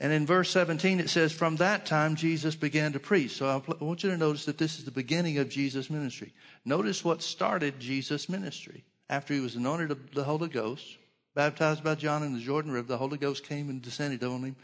And 0.02 0.12
in 0.12 0.26
verse 0.26 0.50
17, 0.50 0.98
it 0.98 1.08
says, 1.08 1.32
From 1.32 1.56
that 1.56 1.86
time, 1.86 2.16
Jesus 2.16 2.56
began 2.56 2.92
to 2.92 2.98
preach. 2.98 3.30
So 3.30 3.46
I 3.46 3.84
want 3.84 4.02
you 4.02 4.10
to 4.10 4.16
notice 4.16 4.46
that 4.46 4.58
this 4.58 4.80
is 4.80 4.84
the 4.84 4.90
beginning 4.90 5.38
of 5.38 5.48
Jesus' 5.48 5.88
ministry. 5.88 6.32
Notice 6.64 7.04
what 7.04 7.22
started 7.22 7.78
Jesus' 7.78 8.28
ministry 8.28 8.82
after 9.08 9.32
he 9.32 9.38
was 9.38 9.54
anointed 9.54 9.92
of 9.92 10.10
the 10.12 10.24
Holy 10.24 10.48
Ghost, 10.48 10.96
baptized 11.36 11.84
by 11.84 11.94
John 11.94 12.24
in 12.24 12.32
the 12.32 12.40
Jordan 12.40 12.72
River, 12.72 12.88
the 12.88 12.98
Holy 12.98 13.16
Ghost 13.16 13.46
came 13.46 13.70
and 13.70 13.80
descended 13.80 14.24
on 14.24 14.42
him 14.42 14.56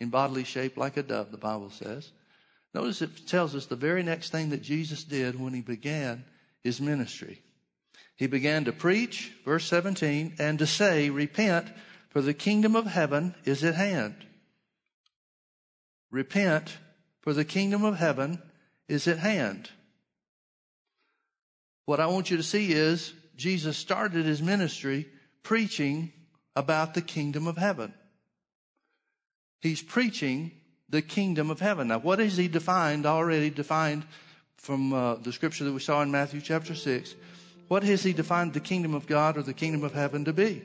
in 0.00 0.08
bodily 0.08 0.42
shape 0.42 0.76
like 0.76 0.96
a 0.96 1.04
dove, 1.04 1.30
the 1.30 1.38
Bible 1.38 1.70
says. 1.70 2.10
Notice 2.74 3.00
it 3.00 3.28
tells 3.28 3.54
us 3.54 3.66
the 3.66 3.76
very 3.76 4.02
next 4.02 4.30
thing 4.30 4.50
that 4.50 4.62
Jesus 4.62 5.04
did 5.04 5.38
when 5.38 5.54
he 5.54 5.60
began 5.60 6.24
his 6.64 6.80
ministry. 6.80 7.42
He 8.16 8.26
began 8.26 8.64
to 8.64 8.72
preach, 8.72 9.32
verse 9.44 9.66
17, 9.66 10.34
and 10.40 10.58
to 10.58 10.66
say, 10.66 11.10
Repent, 11.10 11.68
for 12.08 12.20
the 12.20 12.34
kingdom 12.34 12.74
of 12.74 12.86
heaven 12.86 13.36
is 13.44 13.62
at 13.62 13.76
hand. 13.76 14.16
Repent, 16.10 16.78
for 17.20 17.32
the 17.32 17.44
kingdom 17.44 17.84
of 17.84 17.96
heaven 17.96 18.40
is 18.88 19.06
at 19.06 19.18
hand. 19.18 19.70
What 21.86 22.00
I 22.00 22.06
want 22.06 22.30
you 22.30 22.36
to 22.36 22.42
see 22.42 22.72
is 22.72 23.12
Jesus 23.36 23.76
started 23.76 24.24
his 24.24 24.42
ministry 24.42 25.08
preaching 25.42 26.12
about 26.56 26.94
the 26.94 27.02
kingdom 27.02 27.46
of 27.46 27.56
heaven. 27.56 27.94
He's 29.60 29.82
preaching 29.82 30.52
the 30.88 31.02
kingdom 31.02 31.50
of 31.50 31.60
heaven. 31.60 31.88
Now, 31.88 31.98
what 31.98 32.20
is 32.20 32.36
he 32.36 32.48
defined, 32.48 33.06
already 33.06 33.50
defined 33.50 34.04
from 34.56 34.92
uh, 34.92 35.14
the 35.16 35.32
scripture 35.32 35.64
that 35.64 35.72
we 35.72 35.80
saw 35.80 36.02
in 36.02 36.10
Matthew 36.10 36.40
chapter 36.40 36.74
6? 36.74 37.14
What 37.68 37.84
has 37.84 38.02
he 38.02 38.12
defined 38.12 38.52
the 38.52 38.60
kingdom 38.60 38.94
of 38.94 39.06
God 39.06 39.36
or 39.36 39.42
the 39.42 39.54
kingdom 39.54 39.84
of 39.84 39.94
heaven 39.94 40.24
to 40.24 40.32
be? 40.32 40.62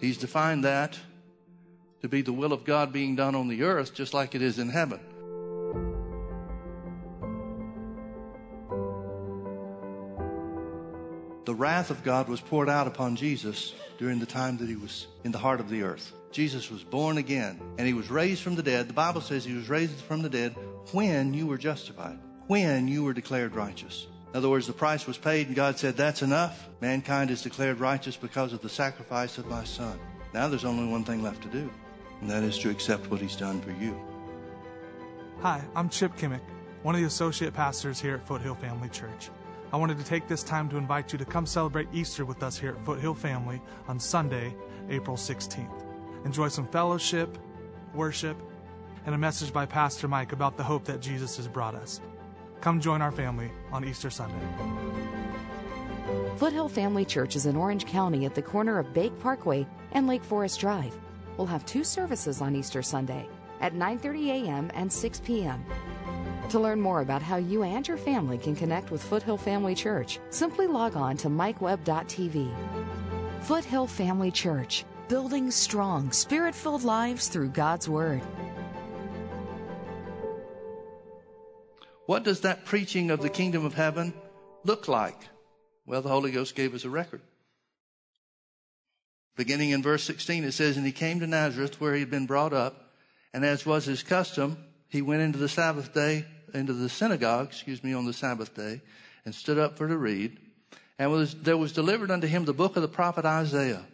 He's 0.00 0.18
defined 0.18 0.64
that 0.64 0.98
to 2.04 2.08
be 2.10 2.20
the 2.20 2.34
will 2.34 2.52
of 2.52 2.66
God 2.66 2.92
being 2.92 3.16
done 3.16 3.34
on 3.34 3.48
the 3.48 3.62
earth 3.62 3.94
just 3.94 4.12
like 4.12 4.34
it 4.34 4.42
is 4.42 4.58
in 4.58 4.68
heaven. 4.68 5.00
The 11.46 11.54
wrath 11.54 11.88
of 11.88 12.04
God 12.04 12.28
was 12.28 12.42
poured 12.42 12.68
out 12.68 12.86
upon 12.86 13.16
Jesus 13.16 13.72
during 13.96 14.18
the 14.18 14.26
time 14.26 14.58
that 14.58 14.68
he 14.68 14.76
was 14.76 15.06
in 15.24 15.32
the 15.32 15.38
heart 15.38 15.60
of 15.60 15.70
the 15.70 15.82
earth. 15.82 16.12
Jesus 16.30 16.70
was 16.70 16.84
born 16.84 17.16
again 17.16 17.58
and 17.78 17.86
he 17.86 17.94
was 17.94 18.10
raised 18.10 18.42
from 18.42 18.54
the 18.54 18.62
dead. 18.62 18.86
The 18.86 18.92
Bible 18.92 19.22
says 19.22 19.42
he 19.42 19.54
was 19.54 19.70
raised 19.70 19.98
from 20.00 20.20
the 20.20 20.28
dead 20.28 20.54
when 20.92 21.32
you 21.32 21.46
were 21.46 21.56
justified, 21.56 22.18
when 22.48 22.86
you 22.86 23.02
were 23.02 23.14
declared 23.14 23.54
righteous. 23.54 24.08
In 24.34 24.36
other 24.36 24.50
words, 24.50 24.66
the 24.66 24.74
price 24.74 25.06
was 25.06 25.16
paid 25.16 25.46
and 25.46 25.56
God 25.56 25.78
said, 25.78 25.96
That's 25.96 26.20
enough. 26.20 26.68
Mankind 26.82 27.30
is 27.30 27.40
declared 27.40 27.80
righteous 27.80 28.14
because 28.18 28.52
of 28.52 28.60
the 28.60 28.68
sacrifice 28.68 29.38
of 29.38 29.46
my 29.46 29.64
son. 29.64 29.98
Now 30.34 30.48
there's 30.48 30.66
only 30.66 30.86
one 30.86 31.04
thing 31.04 31.22
left 31.22 31.42
to 31.44 31.48
do, 31.48 31.70
and 32.24 32.30
that 32.30 32.42
is 32.42 32.58
to 32.58 32.70
accept 32.70 33.10
what 33.10 33.20
he's 33.20 33.36
done 33.36 33.60
for 33.60 33.72
you. 33.72 33.94
Hi, 35.42 35.62
I'm 35.76 35.90
Chip 35.90 36.16
Kimmick, 36.16 36.40
one 36.82 36.94
of 36.94 37.00
the 37.02 37.06
associate 37.06 37.52
pastors 37.52 38.00
here 38.00 38.14
at 38.14 38.26
Foothill 38.26 38.54
Family 38.54 38.88
Church. 38.88 39.28
I 39.74 39.76
wanted 39.76 39.98
to 39.98 40.04
take 40.04 40.26
this 40.26 40.42
time 40.42 40.70
to 40.70 40.78
invite 40.78 41.12
you 41.12 41.18
to 41.18 41.26
come 41.26 41.44
celebrate 41.44 41.86
Easter 41.92 42.24
with 42.24 42.42
us 42.42 42.56
here 42.56 42.70
at 42.70 42.84
Foothill 42.86 43.12
Family 43.12 43.60
on 43.88 44.00
Sunday, 44.00 44.56
April 44.88 45.18
16th. 45.18 45.84
Enjoy 46.24 46.48
some 46.48 46.66
fellowship, 46.68 47.36
worship, 47.92 48.38
and 49.04 49.14
a 49.14 49.18
message 49.18 49.52
by 49.52 49.66
Pastor 49.66 50.08
Mike 50.08 50.32
about 50.32 50.56
the 50.56 50.62
hope 50.62 50.86
that 50.86 51.02
Jesus 51.02 51.36
has 51.36 51.46
brought 51.46 51.74
us. 51.74 52.00
Come 52.62 52.80
join 52.80 53.02
our 53.02 53.12
family 53.12 53.50
on 53.70 53.84
Easter 53.84 54.08
Sunday. 54.08 54.34
Foothill 56.38 56.70
Family 56.70 57.04
Church 57.04 57.36
is 57.36 57.44
in 57.44 57.54
Orange 57.54 57.84
County 57.84 58.24
at 58.24 58.34
the 58.34 58.40
corner 58.40 58.78
of 58.78 58.94
Bake 58.94 59.18
Parkway 59.20 59.66
and 59.92 60.06
Lake 60.06 60.24
Forest 60.24 60.58
Drive. 60.58 60.98
We'll 61.36 61.46
have 61.46 61.66
two 61.66 61.84
services 61.84 62.40
on 62.40 62.54
Easter 62.54 62.82
Sunday 62.82 63.28
at 63.60 63.74
9:30 63.74 64.28
a.m. 64.28 64.70
and 64.74 64.92
6 64.92 65.20
p.m. 65.20 65.64
To 66.50 66.60
learn 66.60 66.80
more 66.80 67.00
about 67.00 67.22
how 67.22 67.36
you 67.36 67.62
and 67.62 67.86
your 67.86 67.96
family 67.96 68.38
can 68.38 68.54
connect 68.54 68.90
with 68.90 69.02
Foothill 69.02 69.38
Family 69.38 69.74
Church, 69.74 70.20
simply 70.30 70.66
log 70.66 70.96
on 70.96 71.16
to 71.18 71.28
mikewebb.tv. 71.28 72.54
Foothill 73.40 73.86
Family 73.86 74.30
Church, 74.30 74.84
building 75.08 75.50
strong, 75.50 76.12
spirit 76.12 76.54
filled 76.54 76.84
lives 76.84 77.28
through 77.28 77.48
God's 77.48 77.88
Word. 77.88 78.22
What 82.06 82.22
does 82.22 82.42
that 82.42 82.66
preaching 82.66 83.10
of 83.10 83.22
the 83.22 83.30
kingdom 83.30 83.64
of 83.64 83.74
heaven 83.74 84.12
look 84.62 84.88
like? 84.88 85.28
Well, 85.86 86.02
the 86.02 86.10
Holy 86.10 86.30
Ghost 86.30 86.54
gave 86.54 86.74
us 86.74 86.84
a 86.84 86.90
record. 86.90 87.22
Beginning 89.36 89.70
in 89.70 89.82
verse 89.82 90.04
16, 90.04 90.44
it 90.44 90.52
says, 90.52 90.76
And 90.76 90.86
he 90.86 90.92
came 90.92 91.20
to 91.20 91.26
Nazareth 91.26 91.80
where 91.80 91.94
he 91.94 92.00
had 92.00 92.10
been 92.10 92.26
brought 92.26 92.52
up, 92.52 92.92
and 93.32 93.44
as 93.44 93.66
was 93.66 93.84
his 93.84 94.02
custom, 94.02 94.58
he 94.88 95.02
went 95.02 95.22
into 95.22 95.38
the 95.38 95.48
Sabbath 95.48 95.92
day 95.92 96.24
into 96.54 96.72
the 96.72 96.88
synagogue, 96.88 97.48
excuse 97.48 97.82
me, 97.82 97.92
on 97.92 98.06
the 98.06 98.12
Sabbath 98.12 98.54
day, 98.54 98.80
and 99.24 99.34
stood 99.34 99.58
up 99.58 99.76
for 99.76 99.88
to 99.88 99.96
read. 99.96 100.38
And 100.98 101.10
was, 101.10 101.34
there 101.34 101.56
was 101.56 101.72
delivered 101.72 102.10
unto 102.10 102.28
him 102.28 102.44
the 102.44 102.52
book 102.52 102.76
of 102.76 102.82
the 102.82 102.88
prophet 102.88 103.24
Isaiah. 103.24 103.84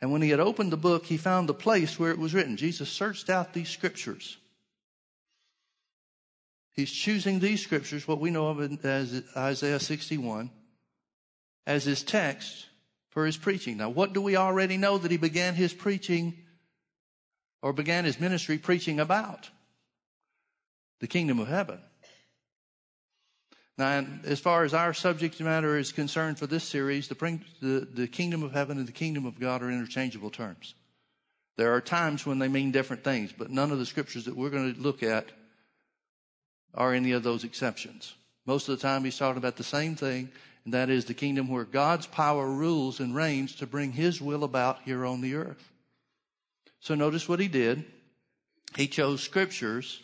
And 0.00 0.12
when 0.12 0.20
he 0.20 0.28
had 0.28 0.40
opened 0.40 0.70
the 0.70 0.76
book, 0.76 1.06
he 1.06 1.16
found 1.16 1.48
the 1.48 1.54
place 1.54 1.98
where 1.98 2.10
it 2.10 2.18
was 2.18 2.34
written. 2.34 2.58
Jesus 2.58 2.90
searched 2.90 3.30
out 3.30 3.54
these 3.54 3.70
scriptures. 3.70 4.36
He's 6.72 6.92
choosing 6.92 7.40
these 7.40 7.62
scriptures, 7.62 8.06
what 8.06 8.20
we 8.20 8.30
know 8.30 8.48
of 8.48 8.84
as 8.84 9.22
Isaiah 9.34 9.80
61, 9.80 10.50
as 11.66 11.84
his 11.84 12.02
text 12.02 12.66
for 13.16 13.24
his 13.24 13.38
preaching. 13.38 13.78
Now, 13.78 13.88
what 13.88 14.12
do 14.12 14.20
we 14.20 14.36
already 14.36 14.76
know 14.76 14.98
that 14.98 15.10
he 15.10 15.16
began 15.16 15.54
his 15.54 15.72
preaching 15.72 16.34
or 17.62 17.72
began 17.72 18.04
his 18.04 18.20
ministry 18.20 18.58
preaching 18.58 19.00
about? 19.00 19.48
the 21.00 21.06
kingdom 21.06 21.38
of 21.38 21.48
heaven. 21.48 21.78
Now, 23.78 24.06
as 24.24 24.40
far 24.40 24.64
as 24.64 24.72
our 24.72 24.94
subject 24.94 25.40
matter 25.40 25.76
is 25.76 25.92
concerned 25.92 26.38
for 26.38 26.46
this 26.46 26.64
series, 26.64 27.08
the, 27.08 27.40
the, 27.60 27.88
the 27.92 28.08
kingdom 28.08 28.42
of 28.42 28.52
heaven 28.52 28.78
and 28.78 28.88
the 28.88 28.92
kingdom 28.92 29.26
of 29.26 29.38
God 29.38 29.62
are 29.62 29.70
interchangeable 29.70 30.30
terms. 30.30 30.74
There 31.58 31.74
are 31.74 31.80
times 31.80 32.24
when 32.24 32.38
they 32.38 32.48
mean 32.48 32.70
different 32.70 33.04
things, 33.04 33.32
but 33.36 33.50
none 33.50 33.70
of 33.70 33.78
the 33.78 33.86
scriptures 33.86 34.24
that 34.24 34.36
we're 34.36 34.50
going 34.50 34.74
to 34.74 34.80
look 34.80 35.02
at 35.02 35.26
are 36.74 36.94
any 36.94 37.12
of 37.12 37.22
those 37.22 37.44
exceptions. 37.44 38.14
Most 38.46 38.68
of 38.68 38.78
the 38.78 38.82
time, 38.82 39.04
he's 39.04 39.18
talking 39.18 39.38
about 39.38 39.56
the 39.56 39.64
same 39.64 39.94
thing, 39.94 40.30
and 40.66 40.74
that 40.74 40.90
is 40.90 41.04
the 41.04 41.14
kingdom 41.14 41.48
where 41.48 41.64
God's 41.64 42.06
power 42.06 42.50
rules 42.50 43.00
and 43.00 43.14
reigns 43.14 43.54
to 43.54 43.66
bring 43.66 43.92
his 43.92 44.20
will 44.20 44.44
about 44.44 44.82
here 44.84 45.06
on 45.06 45.20
the 45.20 45.36
earth. 45.36 45.72
So 46.80 46.94
notice 46.94 47.28
what 47.28 47.40
he 47.40 47.48
did. 47.48 47.84
He 48.76 48.88
chose 48.88 49.22
scriptures 49.22 50.02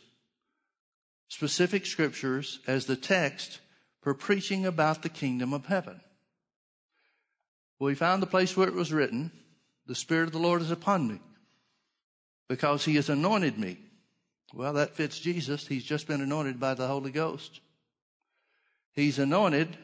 specific 1.29 1.87
scriptures 1.87 2.61
as 2.67 2.85
the 2.85 2.95
text 2.95 3.61
for 4.03 4.13
preaching 4.13 4.67
about 4.67 5.03
the 5.03 5.09
kingdom 5.09 5.55
of 5.55 5.65
heaven. 5.65 5.99
Well, 7.79 7.87
we 7.87 7.95
found 7.95 8.23
the 8.23 8.27
place 8.27 8.55
where 8.55 8.69
it 8.69 8.75
was 8.75 8.93
written, 8.93 9.33
the 9.87 9.95
Spirit 9.95 10.27
of 10.27 10.33
the 10.33 10.39
Lord 10.39 10.61
is 10.61 10.71
upon 10.71 11.09
me 11.09 11.21
because 12.49 12.85
he 12.85 12.97
has 12.97 13.09
anointed 13.09 13.59
me. 13.59 13.79
Well, 14.53 14.75
that 14.75 14.95
fits 14.95 15.19
Jesus. 15.19 15.67
He's 15.67 15.85
just 15.85 16.07
been 16.07 16.21
anointed 16.21 16.61
by 16.61 16.75
the 16.75 16.87
Holy 16.87 17.11
Ghost. 17.11 17.61
He's 18.93 19.19
anointed 19.19 19.79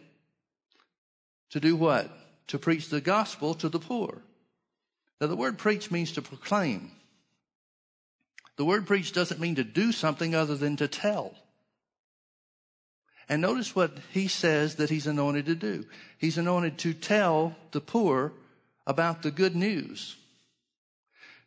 to 1.50 1.61
do 1.61 1.76
what? 1.76 2.11
To 2.49 2.59
preach 2.59 2.88
the 2.88 3.00
gospel 3.00 3.55
to 3.55 3.69
the 3.69 3.78
poor. 3.78 4.23
Now, 5.21 5.26
the 5.26 5.37
word 5.37 5.59
preach 5.59 5.90
means 5.90 6.12
to 6.12 6.23
proclaim. 6.23 6.93
The 8.57 8.64
word 8.64 8.87
preach 8.87 9.12
doesn't 9.12 9.40
mean 9.40 9.57
to 9.57 9.64
do 9.64 9.93
something 9.93 10.35
other 10.35 10.57
than 10.57 10.76
to 10.76 10.88
tell. 10.88 11.35
And 13.28 13.43
notice 13.43 13.76
what 13.76 13.93
he 14.12 14.26
says 14.26 14.76
that 14.76 14.90
he's 14.90 15.07
anointed 15.07 15.47
to 15.47 15.55
do. 15.55 15.85
He's 16.17 16.38
anointed 16.38 16.78
to 16.78 16.95
tell 16.95 17.55
the 17.73 17.81
poor 17.81 18.33
about 18.87 19.23
the 19.23 19.31
good 19.31 19.55
news. 19.55 20.17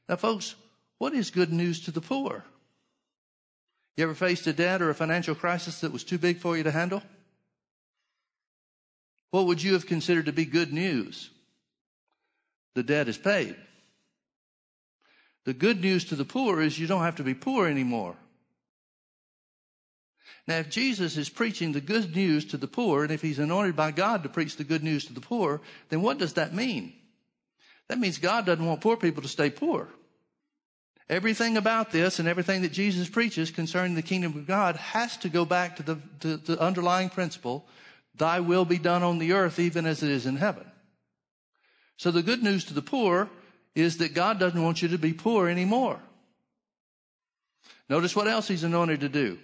Now, 0.08 0.16
folks, 0.16 0.56
what 1.00 1.14
is 1.14 1.32
good 1.32 1.52
news 1.52 1.82
to 1.86 1.92
the 1.92 2.02
poor? 2.02 2.44
You 3.98 4.04
ever 4.04 4.14
faced 4.14 4.48
a 4.48 4.54
debt 4.54 4.82
or 4.82 4.90
a 4.90 4.96
financial 4.96 5.36
crisis 5.36 5.82
that 5.82 5.92
was 5.92 6.04
too 6.04 6.18
big 6.18 6.38
for 6.38 6.56
you 6.56 6.64
to 6.64 6.72
handle? 6.72 7.02
What 9.32 9.48
would 9.48 9.64
you 9.64 9.74
have 9.74 9.88
considered 9.88 10.28
to 10.28 10.34
be 10.34 10.46
good 10.46 10.72
news? 10.72 11.30
The 12.76 12.84
debt 12.84 13.08
is 13.08 13.18
paid. 13.18 13.56
The 15.46 15.54
good 15.54 15.82
news 15.82 16.06
to 16.06 16.16
the 16.16 16.26
poor 16.26 16.62
is 16.62 16.78
you 16.78 16.88
don't 16.88 17.04
have 17.04 17.16
to 17.16 17.24
be 17.24 17.34
poor 17.34 17.68
anymore. 17.68 18.16
Now, 20.48 20.58
if 20.58 20.70
Jesus 20.70 21.18
is 21.18 21.30
preaching 21.30 21.72
the 21.72 21.82
good 21.82 22.16
news 22.16 22.46
to 22.46 22.58
the 22.58 22.68
poor, 22.68 23.04
and 23.04 23.12
if 23.12 23.22
he's 23.22 23.40
anointed 23.40 23.76
by 23.76 23.92
God 23.92 24.24
to 24.24 24.30
preach 24.30 24.58
the 24.58 24.64
good 24.64 24.84
news 24.84 25.06
to 25.06 25.14
the 25.14 25.22
poor, 25.22 25.62
then 25.90 26.02
what 26.02 26.18
does 26.18 26.34
that 26.34 26.54
mean? 26.54 26.94
That 27.88 28.00
means 28.00 28.18
God 28.18 28.46
doesn't 28.46 28.66
want 28.66 28.82
poor 28.82 28.98
people 28.98 29.22
to 29.22 29.28
stay 29.28 29.50
poor. 29.50 29.88
Everything 31.10 31.58
about 31.58 31.92
this 31.92 32.20
and 32.20 32.28
everything 32.28 32.62
that 32.62 32.72
Jesus 32.72 33.10
preaches 33.10 33.52
concerning 33.52 33.96
the 33.96 34.02
kingdom 34.02 34.38
of 34.38 34.48
God 34.48 34.78
has 34.78 35.18
to 35.18 35.30
go 35.30 35.44
back 35.46 35.76
to 35.76 35.84
the, 35.84 36.38
the 36.38 36.60
underlying 36.60 37.10
principle, 37.10 37.66
thy 38.16 38.40
will 38.40 38.66
be 38.66 38.78
done 38.78 39.04
on 39.04 39.18
the 39.18 39.34
earth 39.34 39.60
even 39.60 39.86
as 39.86 40.04
it 40.04 40.10
is 40.10 40.26
in 40.26 40.38
heaven. 40.38 40.70
So 41.98 42.12
the 42.12 42.24
good 42.24 42.44
news 42.44 42.66
to 42.66 42.74
the 42.74 42.82
poor 42.82 43.30
is 43.76 43.98
that 43.98 44.14
God 44.14 44.40
doesn't 44.40 44.62
want 44.62 44.82
you 44.82 44.90
to 44.90 44.98
be 44.98 45.14
poor 45.14 45.48
anymore. 45.48 46.00
Notice 47.90 48.16
what 48.16 48.28
else 48.28 48.48
he's 48.48 48.64
anointed 48.64 49.02
to 49.02 49.10
do. 49.10 49.38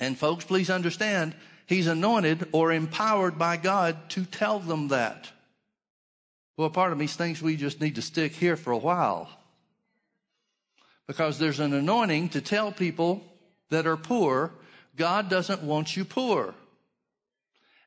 And 0.00 0.18
folks, 0.18 0.44
please 0.44 0.70
understand, 0.70 1.34
he's 1.66 1.86
anointed 1.86 2.48
or 2.52 2.72
empowered 2.72 3.38
by 3.38 3.56
God 3.56 4.10
to 4.10 4.24
tell 4.24 4.58
them 4.58 4.88
that. 4.88 5.30
Well, 6.56 6.70
part 6.70 6.92
of 6.92 6.98
me 6.98 7.06
thinks 7.06 7.40
we 7.40 7.56
just 7.56 7.80
need 7.80 7.96
to 7.96 8.02
stick 8.02 8.32
here 8.32 8.56
for 8.56 8.72
a 8.72 8.78
while. 8.78 9.28
Because 11.06 11.38
there's 11.38 11.60
an 11.60 11.74
anointing 11.74 12.30
to 12.30 12.40
tell 12.40 12.72
people 12.72 13.22
that 13.70 13.86
are 13.86 13.96
poor, 13.96 14.52
God 14.96 15.28
doesn't 15.28 15.62
want 15.62 15.96
you 15.96 16.04
poor. 16.04 16.54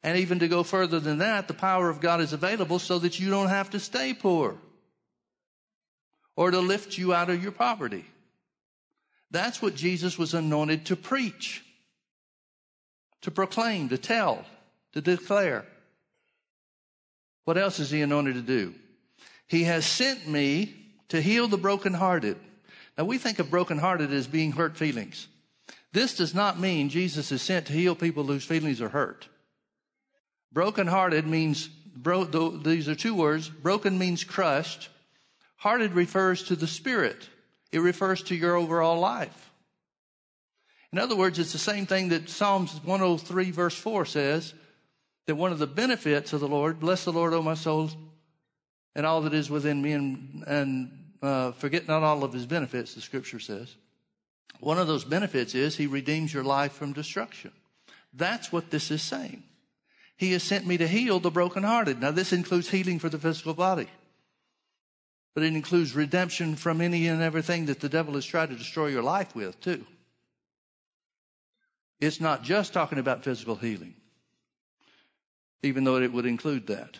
And 0.07 0.19
even 0.19 0.39
to 0.39 0.47
go 0.47 0.63
further 0.63 1.01
than 1.01 1.17
that, 1.17 1.49
the 1.49 1.53
power 1.53 1.89
of 1.89 1.99
God 1.99 2.21
is 2.21 2.31
available 2.31 2.79
so 2.79 2.97
that 2.99 3.19
you 3.19 3.29
don't 3.29 3.49
have 3.49 3.71
to 3.71 3.79
stay 3.81 4.13
poor 4.13 4.55
or 6.37 6.49
to 6.49 6.59
lift 6.59 6.97
you 6.97 7.13
out 7.13 7.29
of 7.29 7.43
your 7.43 7.51
poverty. 7.51 8.05
That's 9.31 9.61
what 9.61 9.75
Jesus 9.75 10.17
was 10.17 10.33
anointed 10.33 10.85
to 10.85 10.95
preach, 10.95 11.61
to 13.23 13.31
proclaim, 13.31 13.89
to 13.89 13.97
tell, 13.97 14.45
to 14.93 15.01
declare. 15.01 15.65
What 17.43 17.57
else 17.57 17.77
is 17.77 17.91
he 17.91 18.01
anointed 18.01 18.35
to 18.35 18.41
do? 18.41 18.75
He 19.45 19.65
has 19.65 19.85
sent 19.85 20.25
me 20.25 20.73
to 21.09 21.21
heal 21.21 21.49
the 21.49 21.57
brokenhearted. 21.57 22.37
Now 22.97 23.03
we 23.03 23.17
think 23.17 23.39
of 23.39 23.51
brokenhearted 23.51 24.13
as 24.13 24.25
being 24.25 24.53
hurt 24.53 24.77
feelings. 24.77 25.27
This 25.91 26.15
does 26.15 26.33
not 26.33 26.57
mean 26.57 26.87
Jesus 26.87 27.29
is 27.33 27.41
sent 27.41 27.65
to 27.65 27.73
heal 27.73 27.93
people 27.93 28.23
whose 28.23 28.45
feelings 28.45 28.79
are 28.79 28.87
hurt. 28.87 29.27
Brokenhearted 30.57 31.27
means, 31.27 31.67
bro, 31.67 32.23
these 32.23 32.89
are 32.89 32.95
two 32.95 33.13
words. 33.13 33.47
Broken 33.47 33.99
means 33.99 34.23
crushed. 34.23 34.89
Hearted 35.57 35.93
refers 35.93 36.41
to 36.45 36.55
the 36.55 36.65
spirit. 36.65 37.29
It 37.71 37.77
refers 37.77 38.23
to 38.23 38.35
your 38.35 38.55
overall 38.55 38.99
life. 38.99 39.51
In 40.91 40.97
other 40.97 41.15
words, 41.15 41.37
it's 41.37 41.51
the 41.51 41.59
same 41.59 41.85
thing 41.85 42.09
that 42.09 42.27
Psalms 42.27 42.79
103 42.83 43.51
verse 43.51 43.75
4 43.75 44.05
says, 44.05 44.55
that 45.27 45.35
one 45.35 45.51
of 45.51 45.59
the 45.59 45.67
benefits 45.67 46.33
of 46.33 46.39
the 46.39 46.47
Lord, 46.47 46.79
bless 46.79 47.05
the 47.05 47.13
Lord, 47.13 47.35
O 47.35 47.43
my 47.43 47.53
soul, 47.53 47.91
and 48.95 49.05
all 49.05 49.21
that 49.21 49.35
is 49.35 49.51
within 49.51 49.79
me, 49.79 49.91
and, 49.91 50.43
and 50.47 50.91
uh, 51.21 51.51
forget 51.51 51.87
not 51.87 52.01
all 52.01 52.23
of 52.23 52.33
his 52.33 52.47
benefits, 52.47 52.95
the 52.95 53.01
scripture 53.01 53.39
says. 53.39 53.75
One 54.59 54.79
of 54.79 54.87
those 54.87 55.03
benefits 55.03 55.53
is 55.53 55.77
he 55.77 55.85
redeems 55.85 56.33
your 56.33 56.43
life 56.43 56.71
from 56.71 56.93
destruction. 56.93 57.51
That's 58.11 58.51
what 58.51 58.71
this 58.71 58.89
is 58.89 59.03
saying. 59.03 59.43
He 60.17 60.31
has 60.33 60.43
sent 60.43 60.65
me 60.65 60.77
to 60.77 60.87
heal 60.87 61.19
the 61.19 61.31
brokenhearted. 61.31 62.01
Now, 62.01 62.11
this 62.11 62.33
includes 62.33 62.69
healing 62.69 62.99
for 62.99 63.07
the 63.07 63.19
physical 63.19 63.53
body, 63.53 63.87
but 65.35 65.43
it 65.43 65.53
includes 65.53 65.95
redemption 65.95 66.55
from 66.55 66.81
any 66.81 67.07
and 67.07 67.21
everything 67.21 67.67
that 67.67 67.79
the 67.79 67.89
devil 67.89 68.15
has 68.15 68.25
tried 68.25 68.49
to 68.49 68.55
destroy 68.55 68.87
your 68.87 69.03
life 69.03 69.35
with, 69.35 69.61
too. 69.61 69.85
It's 71.99 72.19
not 72.19 72.43
just 72.43 72.73
talking 72.73 72.97
about 72.97 73.23
physical 73.23 73.55
healing, 73.55 73.93
even 75.61 75.83
though 75.83 75.97
it 75.97 76.11
would 76.11 76.25
include 76.25 76.67
that. 76.67 76.97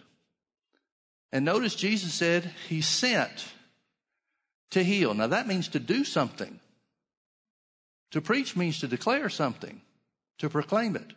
And 1.31 1.43
notice 1.43 1.75
Jesus 1.75 2.13
said 2.13 2.51
he 2.69 2.81
sent 2.81 3.47
to 4.71 4.83
heal. 4.83 5.13
Now 5.13 5.27
that 5.27 5.47
means 5.47 5.67
to 5.69 5.79
do 5.79 6.03
something. 6.03 6.59
To 8.11 8.21
preach 8.21 8.55
means 8.55 8.79
to 8.79 8.87
declare 8.87 9.29
something, 9.29 9.81
to 10.37 10.49
proclaim 10.49 10.95
it. 10.95 11.13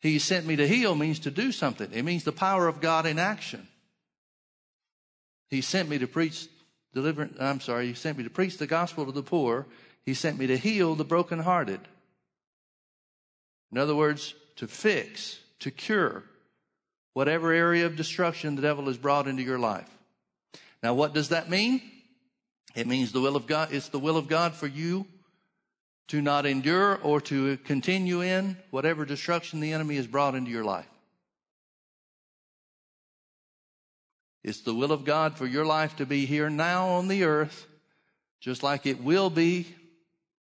He 0.00 0.18
sent 0.18 0.46
me 0.46 0.56
to 0.56 0.66
heal 0.66 0.94
means 0.94 1.18
to 1.20 1.30
do 1.30 1.50
something. 1.50 1.90
It 1.92 2.04
means 2.04 2.24
the 2.24 2.32
power 2.32 2.68
of 2.68 2.80
God 2.80 3.06
in 3.06 3.18
action. 3.18 3.66
He 5.50 5.60
sent 5.60 5.88
me 5.88 5.98
to 5.98 6.06
preach 6.06 6.46
deliverance. 6.94 7.36
I'm 7.40 7.60
sorry. 7.60 7.88
He 7.88 7.94
sent 7.94 8.18
me 8.18 8.24
to 8.24 8.30
preach 8.30 8.58
the 8.58 8.66
gospel 8.66 9.06
to 9.06 9.12
the 9.12 9.22
poor. 9.22 9.66
He 10.04 10.14
sent 10.14 10.38
me 10.38 10.46
to 10.46 10.56
heal 10.56 10.94
the 10.94 11.04
brokenhearted. 11.04 11.80
In 13.72 13.78
other 13.78 13.94
words, 13.94 14.34
to 14.56 14.66
fix, 14.66 15.38
to 15.60 15.70
cure 15.70 16.22
whatever 17.12 17.52
area 17.52 17.84
of 17.84 17.96
destruction 17.96 18.54
the 18.54 18.62
devil 18.62 18.86
has 18.86 18.96
brought 18.96 19.26
into 19.26 19.42
your 19.42 19.58
life. 19.58 19.88
Now, 20.82 20.94
what 20.94 21.12
does 21.12 21.30
that 21.30 21.50
mean? 21.50 21.82
It 22.74 22.86
means 22.86 23.10
the 23.10 23.20
will 23.20 23.34
of 23.34 23.46
God, 23.46 23.72
it's 23.72 23.88
the 23.88 23.98
will 23.98 24.16
of 24.16 24.28
God 24.28 24.54
for 24.54 24.68
you 24.68 25.06
to 26.08 26.22
not 26.22 26.46
endure 26.46 26.96
or 26.96 27.20
to 27.20 27.56
continue 27.58 28.22
in 28.22 28.56
whatever 28.70 29.04
destruction 29.04 29.60
the 29.60 29.72
enemy 29.72 29.96
has 29.96 30.06
brought 30.06 30.34
into 30.34 30.50
your 30.50 30.64
life. 30.64 30.88
It's 34.42 34.62
the 34.62 34.74
will 34.74 34.92
of 34.92 35.04
God 35.04 35.36
for 35.36 35.46
your 35.46 35.66
life 35.66 35.96
to 35.96 36.06
be 36.06 36.24
here 36.24 36.48
now 36.48 36.88
on 36.88 37.08
the 37.08 37.24
earth, 37.24 37.66
just 38.40 38.62
like 38.62 38.86
it 38.86 39.02
will 39.02 39.28
be 39.28 39.74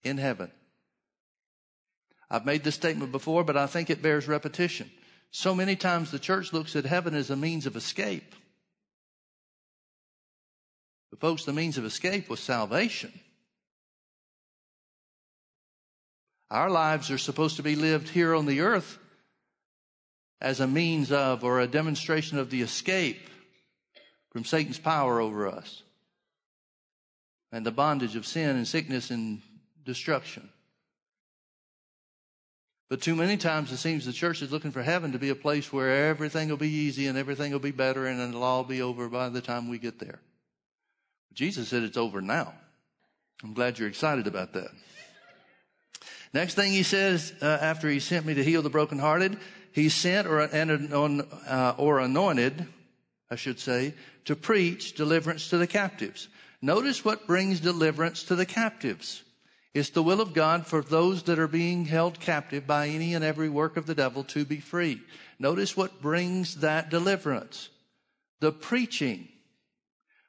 in 0.03 0.17
heaven. 0.17 0.51
I've 2.29 2.45
made 2.45 2.63
this 2.63 2.75
statement 2.75 3.11
before, 3.11 3.43
but 3.43 3.55
I 3.55 3.67
think 3.67 3.89
it 3.89 4.01
bears 4.01 4.27
repetition. 4.27 4.91
So 5.31 5.55
many 5.55 5.75
times 5.75 6.11
the 6.11 6.19
church 6.19 6.51
looks 6.51 6.75
at 6.75 6.85
heaven 6.85 7.15
as 7.15 7.29
a 7.29 7.35
means 7.35 7.65
of 7.65 7.75
escape. 7.75 8.35
But 11.09 11.19
folks, 11.19 11.45
the 11.45 11.53
means 11.53 11.77
of 11.77 11.85
escape 11.85 12.29
was 12.29 12.39
salvation. 12.39 13.13
Our 16.53 16.69
lives 16.69 17.09
are 17.09 17.17
supposed 17.17 17.55
to 17.55 17.63
be 17.63 17.75
lived 17.75 18.09
here 18.09 18.35
on 18.35 18.45
the 18.45 18.61
earth 18.61 18.99
as 20.39 20.59
a 20.59 20.67
means 20.67 21.11
of 21.11 21.43
or 21.43 21.59
a 21.59 21.65
demonstration 21.65 22.37
of 22.37 22.51
the 22.51 22.61
escape 22.61 23.27
from 24.29 24.45
Satan's 24.45 24.77
power 24.77 25.19
over 25.19 25.47
us 25.47 25.81
and 27.51 27.65
the 27.65 27.71
bondage 27.71 28.15
of 28.15 28.27
sin 28.27 28.55
and 28.55 28.67
sickness 28.67 29.09
and 29.09 29.41
destruction. 29.83 30.47
But 32.87 33.01
too 33.01 33.15
many 33.15 33.35
times 33.35 33.71
it 33.71 33.77
seems 33.77 34.05
the 34.05 34.13
church 34.13 34.43
is 34.43 34.51
looking 34.51 34.69
for 34.69 34.83
heaven 34.83 35.11
to 35.13 35.19
be 35.19 35.29
a 35.29 35.35
place 35.35 35.73
where 35.73 36.07
everything 36.07 36.49
will 36.49 36.57
be 36.57 36.69
easy 36.69 37.07
and 37.07 37.17
everything 37.17 37.51
will 37.51 37.57
be 37.57 37.71
better 37.71 38.05
and 38.05 38.21
it'll 38.21 38.43
all 38.43 38.63
be 38.63 38.83
over 38.83 39.09
by 39.09 39.29
the 39.29 39.41
time 39.41 39.69
we 39.69 39.79
get 39.79 39.97
there. 39.97 40.19
Jesus 41.33 41.69
said 41.69 41.81
it's 41.81 41.97
over 41.97 42.21
now. 42.21 42.53
I'm 43.43 43.55
glad 43.55 43.79
you're 43.79 43.89
excited 43.89 44.27
about 44.27 44.53
that. 44.53 44.69
Next 46.33 46.55
thing 46.55 46.71
he 46.71 46.83
says 46.83 47.33
uh, 47.41 47.45
after 47.45 47.89
he 47.89 47.99
sent 47.99 48.25
me 48.25 48.33
to 48.33 48.43
heal 48.43 48.61
the 48.61 48.69
brokenhearted, 48.69 49.37
he 49.71 49.89
sent 49.89 50.27
or, 50.27 50.41
uh, 50.41 51.75
or 51.77 51.99
anointed, 51.99 52.67
I 53.29 53.35
should 53.35 53.59
say, 53.59 53.93
to 54.25 54.35
preach 54.35 54.95
deliverance 54.95 55.49
to 55.49 55.57
the 55.57 55.67
captives. 55.67 56.27
Notice 56.61 57.03
what 57.03 57.27
brings 57.27 57.59
deliverance 57.59 58.23
to 58.23 58.35
the 58.35 58.45
captives. 58.45 59.23
It's 59.73 59.89
the 59.89 60.03
will 60.03 60.21
of 60.21 60.33
God 60.33 60.67
for 60.67 60.81
those 60.81 61.23
that 61.23 61.39
are 61.39 61.47
being 61.47 61.85
held 61.85 62.19
captive 62.19 62.67
by 62.67 62.87
any 62.87 63.15
and 63.15 63.23
every 63.23 63.49
work 63.49 63.75
of 63.75 63.85
the 63.85 63.95
devil 63.95 64.23
to 64.25 64.45
be 64.45 64.59
free. 64.59 65.01
Notice 65.39 65.75
what 65.75 66.01
brings 66.01 66.57
that 66.57 66.89
deliverance. 66.89 67.69
The 68.39 68.51
preaching 68.51 69.27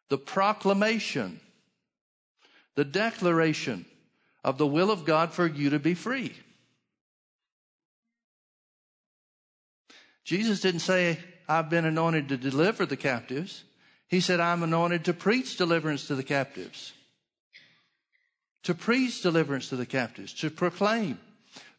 the 0.09 0.19
proclamation, 0.19 1.41
the 2.77 2.85
declaration 2.85 3.87
of 4.45 4.59
the 4.59 4.67
will 4.67 4.91
of 4.91 5.07
God 5.07 5.33
for 5.33 5.47
you 5.47 5.71
to 5.71 5.79
be 5.79 5.95
free. 5.95 6.33
Jesus 10.25 10.61
didn't 10.61 10.81
say, 10.81 11.19
I've 11.49 11.71
been 11.71 11.87
anointed 11.87 12.29
to 12.29 12.37
deliver 12.37 12.87
the 12.87 12.97
captives. 12.97 13.65
He 14.09 14.21
said, 14.21 14.41
I'm 14.41 14.63
anointed 14.63 15.07
to 15.07 15.15
preach 15.15 15.57
deliverance 15.57 16.07
to 16.07 16.15
the 16.15 16.23
captives. 16.23 16.93
To 18.65 18.75
preach 18.75 19.23
deliverance 19.23 19.71
to 19.71 19.77
the 19.77 19.87
captives, 19.87 20.33
to 20.35 20.51
proclaim. 20.51 21.19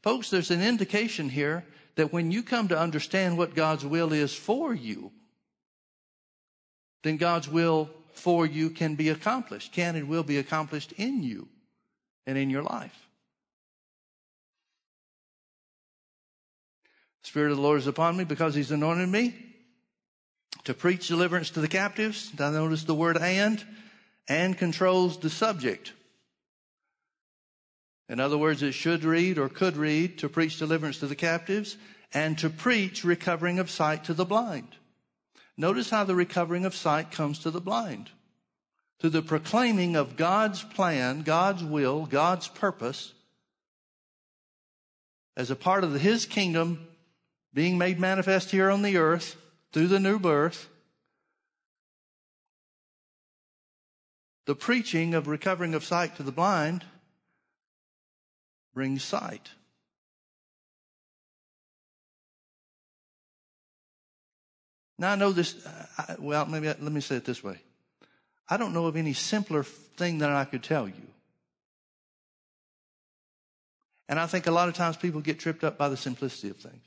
Folks, 0.01 0.29
there's 0.29 0.51
an 0.51 0.61
indication 0.61 1.29
here 1.29 1.65
that 1.95 2.13
when 2.13 2.31
you 2.31 2.43
come 2.43 2.67
to 2.67 2.77
understand 2.77 3.37
what 3.37 3.55
God's 3.55 3.85
will 3.85 4.13
is 4.13 4.35
for 4.35 4.73
you, 4.73 5.11
then 7.03 7.17
God's 7.17 7.49
will 7.49 7.89
for 8.13 8.45
you 8.45 8.69
can 8.69 8.95
be 8.95 9.09
accomplished, 9.09 9.71
can 9.71 9.95
and 9.95 10.07
will 10.07 10.23
be 10.23 10.37
accomplished 10.37 10.91
in 10.93 11.23
you 11.23 11.47
and 12.25 12.37
in 12.37 12.49
your 12.49 12.63
life. 12.63 13.07
The 17.23 17.27
Spirit 17.27 17.51
of 17.51 17.57
the 17.57 17.63
Lord 17.63 17.79
is 17.79 17.87
upon 17.87 18.17
me 18.17 18.23
because 18.23 18.55
He's 18.55 18.71
anointed 18.71 19.09
me 19.09 19.35
to 20.65 20.73
preach 20.73 21.07
deliverance 21.07 21.49
to 21.51 21.61
the 21.61 21.67
captives. 21.67 22.31
I 22.39 22.49
notice 22.51 22.83
the 22.83 22.95
word 22.95 23.17
and, 23.17 23.63
and 24.27 24.57
controls 24.57 25.17
the 25.17 25.29
subject. 25.29 25.93
In 28.07 28.19
other 28.19 28.37
words, 28.37 28.61
it 28.61 28.73
should 28.73 29.03
read 29.03 29.37
or 29.37 29.49
could 29.49 29.77
read 29.77 30.19
to 30.19 30.29
preach 30.29 30.59
deliverance 30.59 30.99
to 30.99 31.07
the 31.07 31.15
captives 31.15 31.77
and 32.13 32.37
to 32.37 32.49
preach 32.49 33.03
recovering 33.03 33.59
of 33.59 33.69
sight 33.69 34.03
to 34.05 34.13
the 34.13 34.25
blind. 34.25 34.75
Notice 35.57 35.89
how 35.89 36.03
the 36.03 36.15
recovering 36.15 36.65
of 36.65 36.75
sight 36.75 37.11
comes 37.11 37.39
to 37.39 37.51
the 37.51 37.61
blind. 37.61 38.11
Through 38.99 39.09
the 39.11 39.21
proclaiming 39.21 39.95
of 39.95 40.15
God's 40.15 40.63
plan, 40.63 41.21
God's 41.21 41.63
will, 41.63 42.05
God's 42.05 42.47
purpose, 42.47 43.13
as 45.35 45.51
a 45.51 45.55
part 45.55 45.83
of 45.83 45.93
His 45.93 46.25
kingdom 46.25 46.87
being 47.53 47.77
made 47.77 47.99
manifest 47.99 48.51
here 48.51 48.69
on 48.69 48.81
the 48.81 48.97
earth 48.97 49.35
through 49.71 49.87
the 49.87 49.99
new 49.99 50.19
birth, 50.19 50.69
the 54.45 54.55
preaching 54.55 55.13
of 55.13 55.27
recovering 55.27 55.73
of 55.73 55.83
sight 55.83 56.15
to 56.15 56.23
the 56.23 56.31
blind 56.31 56.85
brings 58.73 59.03
sight. 59.03 59.49
Now 64.97 65.11
I 65.11 65.15
know 65.15 65.31
this, 65.31 65.67
well, 66.19 66.45
maybe 66.45 66.67
let 66.67 66.81
me 66.81 67.01
say 67.01 67.17
it 67.17 67.25
this 67.25 67.43
way. 67.43 67.59
I 68.47 68.57
don't 68.57 68.73
know 68.73 68.85
of 68.85 68.95
any 68.95 69.13
simpler 69.13 69.63
thing 69.63 70.19
that 70.19 70.29
I 70.29 70.45
could 70.45 70.63
tell 70.63 70.87
you. 70.87 71.07
And 74.07 74.19
I 74.19 74.27
think 74.27 74.45
a 74.45 74.51
lot 74.51 74.67
of 74.67 74.75
times 74.75 74.97
people 74.97 75.21
get 75.21 75.39
tripped 75.39 75.63
up 75.63 75.77
by 75.77 75.89
the 75.89 75.97
simplicity 75.97 76.49
of 76.49 76.57
things. 76.57 76.83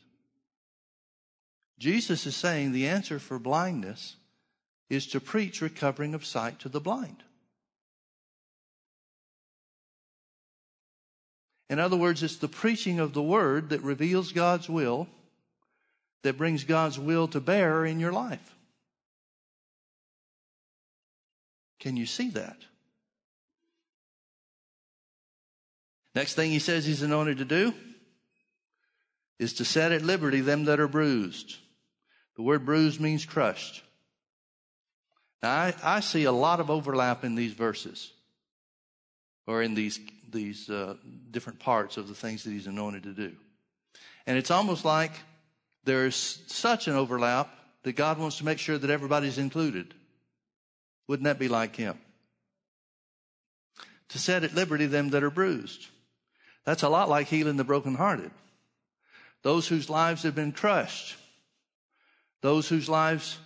Jesus 1.79 2.27
is 2.27 2.37
saying 2.37 2.73
the 2.73 2.89
answer 2.89 3.19
for 3.19 3.39
blindness 3.39 4.17
is 4.89 5.07
to 5.09 5.21
preach 5.21 5.61
recovering 5.61 6.15
of 6.15 6.25
sight 6.25 6.59
to 6.61 6.69
the 6.69 6.81
blind. 6.81 7.23
In 11.71 11.79
other 11.79 11.97
words, 11.97 12.23
it's 12.23 12.37
the 12.37 12.49
preaching 12.49 12.99
of 12.99 13.13
the 13.13 13.23
word 13.23 13.69
that 13.71 13.83
reveals 13.83 14.33
God's 14.33 14.69
will 14.69 15.09
that 16.23 16.39
brings 16.39 16.65
God's 16.65 16.99
will 16.99 17.29
to 17.29 17.41
bear 17.41 17.85
in 17.85 18.01
your 18.01 18.13
life. 18.13 18.58
Can 21.79 21.97
you 21.97 22.07
see 22.07 22.31
that? 22.31 22.57
Next 26.15 26.35
thing 26.35 26.51
he 26.51 26.59
says 26.59 26.85
he's 26.85 27.03
anointed 27.03 27.39
to 27.39 27.45
do 27.45 27.73
is 29.39 29.53
to 29.55 29.65
set 29.65 29.93
at 29.93 30.03
liberty 30.03 30.41
them 30.41 30.65
that 30.65 30.81
are 30.81 30.89
bruised. 30.89 31.57
The 32.37 32.43
word 32.43 32.67
bruised 32.67 33.01
means 33.01 33.25
crushed. 33.25 33.83
Now, 35.43 35.51
I, 35.51 35.75
I 35.83 36.01
see 36.01 36.25
a 36.25 36.33
lot 36.33 36.59
of 36.59 36.71
overlap 36.71 37.25
in 37.25 37.37
these 37.37 37.53
verses 37.53 38.13
or 39.47 39.63
in 39.63 39.75
these, 39.75 40.01
these 40.29 40.69
uh, 40.69 40.95
different 41.31 41.61
parts 41.61 41.97
of 41.97 42.09
the 42.09 42.15
things 42.15 42.45
that 42.45 42.51
he's 42.51 42.67
anointed 42.67 43.05
to 43.05 43.13
do. 43.13 43.33
And 44.27 44.37
it's 44.37 44.51
almost 44.51 44.85
like 44.85 45.13
there's 45.85 46.43
such 46.49 46.89
an 46.89 46.95
overlap 46.95 47.49
that 47.85 47.95
God 47.95 48.19
wants 48.19 48.39
to 48.39 48.45
make 48.45 48.59
sure 48.59 48.77
that 48.77 48.91
everybody's 48.91 49.39
included. 49.39 49.95
Wouldn't 51.09 51.25
that 51.25 51.39
be 51.39 51.49
like 51.49 51.75
him? 51.75 51.99
To 54.11 54.19
set 54.19 54.45
at 54.45 54.55
liberty 54.55 54.87
them 54.87 55.11
that 55.11 55.25
are 55.25 55.31
bruised. 55.31 55.89
That's 56.65 56.83
a 56.83 56.89
lot 56.89 57.09
like 57.09 57.29
healing 57.29 57.57
the 57.57 57.65
brokenhearted. 57.65 58.31
Those 59.43 59.69
whose 59.69 59.91
lives 59.91 60.23
have 60.23 60.35
been 60.35 60.53
crushed. 60.53 61.17
Those 62.43 62.69
whose 62.69 62.89
lives 62.89 63.39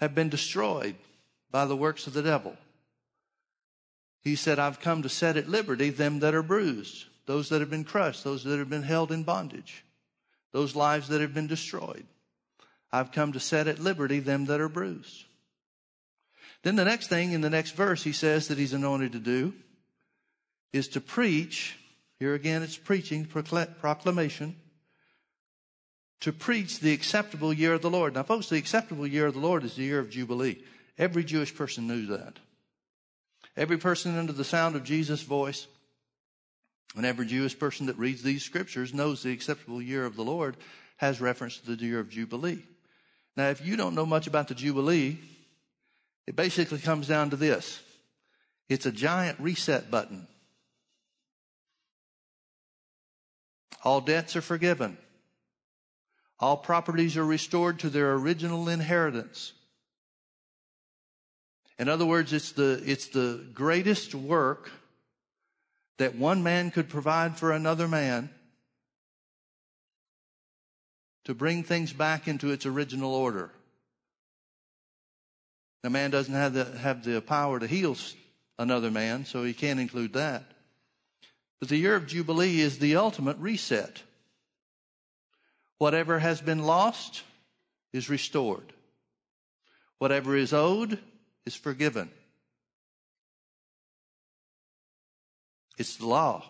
have 0.00 0.14
been 0.14 0.28
destroyed 0.28 0.96
by 1.50 1.66
the 1.66 1.76
works 1.76 2.06
of 2.06 2.14
the 2.14 2.22
devil. 2.22 2.56
He 4.22 4.34
said, 4.34 4.58
I've 4.58 4.80
come 4.80 5.02
to 5.02 5.08
set 5.08 5.36
at 5.36 5.48
liberty 5.48 5.90
them 5.90 6.20
that 6.20 6.34
are 6.34 6.42
bruised, 6.42 7.06
those 7.26 7.48
that 7.48 7.60
have 7.60 7.70
been 7.70 7.84
crushed, 7.84 8.24
those 8.24 8.44
that 8.44 8.58
have 8.58 8.70
been 8.70 8.82
held 8.82 9.12
in 9.12 9.22
bondage, 9.22 9.84
those 10.52 10.76
lives 10.76 11.08
that 11.08 11.20
have 11.20 11.34
been 11.34 11.46
destroyed. 11.46 12.06
I've 12.90 13.12
come 13.12 13.32
to 13.32 13.40
set 13.40 13.68
at 13.68 13.78
liberty 13.78 14.18
them 14.18 14.46
that 14.46 14.60
are 14.60 14.68
bruised. 14.68 15.24
Then 16.62 16.76
the 16.76 16.84
next 16.84 17.08
thing 17.08 17.32
in 17.32 17.40
the 17.40 17.50
next 17.50 17.72
verse 17.72 18.02
he 18.02 18.12
says 18.12 18.48
that 18.48 18.58
he's 18.58 18.72
anointed 18.72 19.12
to 19.12 19.18
do 19.18 19.54
is 20.72 20.88
to 20.88 21.00
preach. 21.00 21.76
Here 22.18 22.34
again, 22.34 22.62
it's 22.62 22.76
preaching, 22.76 23.26
proclamation. 23.26 24.56
To 26.22 26.32
preach 26.32 26.80
the 26.80 26.92
acceptable 26.92 27.52
year 27.52 27.74
of 27.74 27.82
the 27.82 27.90
Lord. 27.90 28.14
Now, 28.14 28.24
folks, 28.24 28.48
the 28.48 28.56
acceptable 28.56 29.06
year 29.06 29.26
of 29.26 29.34
the 29.34 29.40
Lord 29.40 29.62
is 29.62 29.76
the 29.76 29.84
year 29.84 30.00
of 30.00 30.10
Jubilee. 30.10 30.64
Every 30.98 31.22
Jewish 31.22 31.54
person 31.54 31.86
knew 31.86 32.06
that. 32.06 32.38
Every 33.56 33.78
person 33.78 34.18
under 34.18 34.32
the 34.32 34.44
sound 34.44 34.74
of 34.74 34.84
Jesus' 34.84 35.22
voice 35.22 35.68
and 36.96 37.06
every 37.06 37.26
Jewish 37.26 37.58
person 37.58 37.86
that 37.86 37.98
reads 37.98 38.22
these 38.22 38.42
scriptures 38.42 38.94
knows 38.94 39.22
the 39.22 39.32
acceptable 39.32 39.80
year 39.80 40.04
of 40.04 40.16
the 40.16 40.24
Lord 40.24 40.56
has 40.96 41.20
reference 41.20 41.58
to 41.58 41.76
the 41.76 41.84
year 41.84 42.00
of 42.00 42.10
Jubilee. 42.10 42.62
Now, 43.36 43.50
if 43.50 43.64
you 43.64 43.76
don't 43.76 43.94
know 43.94 44.06
much 44.06 44.26
about 44.26 44.48
the 44.48 44.54
Jubilee, 44.54 45.18
it 46.28 46.36
basically 46.36 46.78
comes 46.78 47.08
down 47.08 47.30
to 47.30 47.36
this. 47.36 47.80
It's 48.68 48.84
a 48.84 48.92
giant 48.92 49.40
reset 49.40 49.90
button. 49.90 50.26
All 53.82 54.02
debts 54.02 54.36
are 54.36 54.42
forgiven. 54.42 54.98
All 56.38 56.58
properties 56.58 57.16
are 57.16 57.24
restored 57.24 57.78
to 57.78 57.88
their 57.88 58.12
original 58.12 58.68
inheritance. 58.68 59.54
In 61.78 61.88
other 61.88 62.04
words, 62.04 62.34
it's 62.34 62.52
the, 62.52 62.82
it's 62.84 63.08
the 63.08 63.46
greatest 63.54 64.14
work 64.14 64.70
that 65.96 66.14
one 66.14 66.42
man 66.42 66.70
could 66.70 66.90
provide 66.90 67.38
for 67.38 67.52
another 67.52 67.88
man 67.88 68.28
to 71.24 71.34
bring 71.34 71.62
things 71.62 71.94
back 71.94 72.28
into 72.28 72.50
its 72.50 72.66
original 72.66 73.14
order. 73.14 73.50
A 75.88 75.90
man 75.90 76.10
doesn't 76.10 76.34
have 76.34 76.52
the, 76.52 76.66
have 76.66 77.02
the 77.02 77.22
power 77.22 77.58
to 77.58 77.66
heal 77.66 77.96
another 78.58 78.90
man, 78.90 79.24
so 79.24 79.42
he 79.42 79.54
can't 79.54 79.80
include 79.80 80.12
that. 80.12 80.44
But 81.60 81.70
the 81.70 81.78
year 81.78 81.94
of 81.94 82.06
Jubilee 82.06 82.60
is 82.60 82.78
the 82.78 82.96
ultimate 82.96 83.38
reset. 83.38 84.02
Whatever 85.78 86.18
has 86.18 86.42
been 86.42 86.58
lost 86.58 87.22
is 87.94 88.10
restored. 88.10 88.70
Whatever 89.96 90.36
is 90.36 90.52
owed 90.52 90.98
is 91.46 91.54
forgiven. 91.54 92.10
It's 95.78 95.96
the 95.96 96.06
law. 96.06 96.44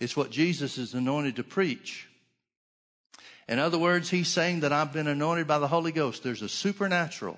It's 0.00 0.16
what 0.16 0.32
Jesus 0.32 0.78
is 0.78 0.94
anointed 0.94 1.36
to 1.36 1.44
preach. 1.44 2.09
In 3.50 3.58
other 3.58 3.78
words, 3.78 4.08
he's 4.08 4.28
saying 4.28 4.60
that 4.60 4.72
I've 4.72 4.92
been 4.92 5.08
anointed 5.08 5.48
by 5.48 5.58
the 5.58 5.66
Holy 5.66 5.90
Ghost. 5.90 6.22
There's 6.22 6.40
a 6.40 6.48
supernatural 6.48 7.36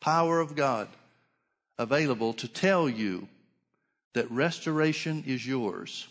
power 0.00 0.40
of 0.40 0.56
God 0.56 0.88
available 1.78 2.32
to 2.32 2.48
tell 2.48 2.88
you 2.88 3.28
that 4.14 4.30
restoration 4.30 5.22
is 5.26 5.46
yours. 5.46 6.08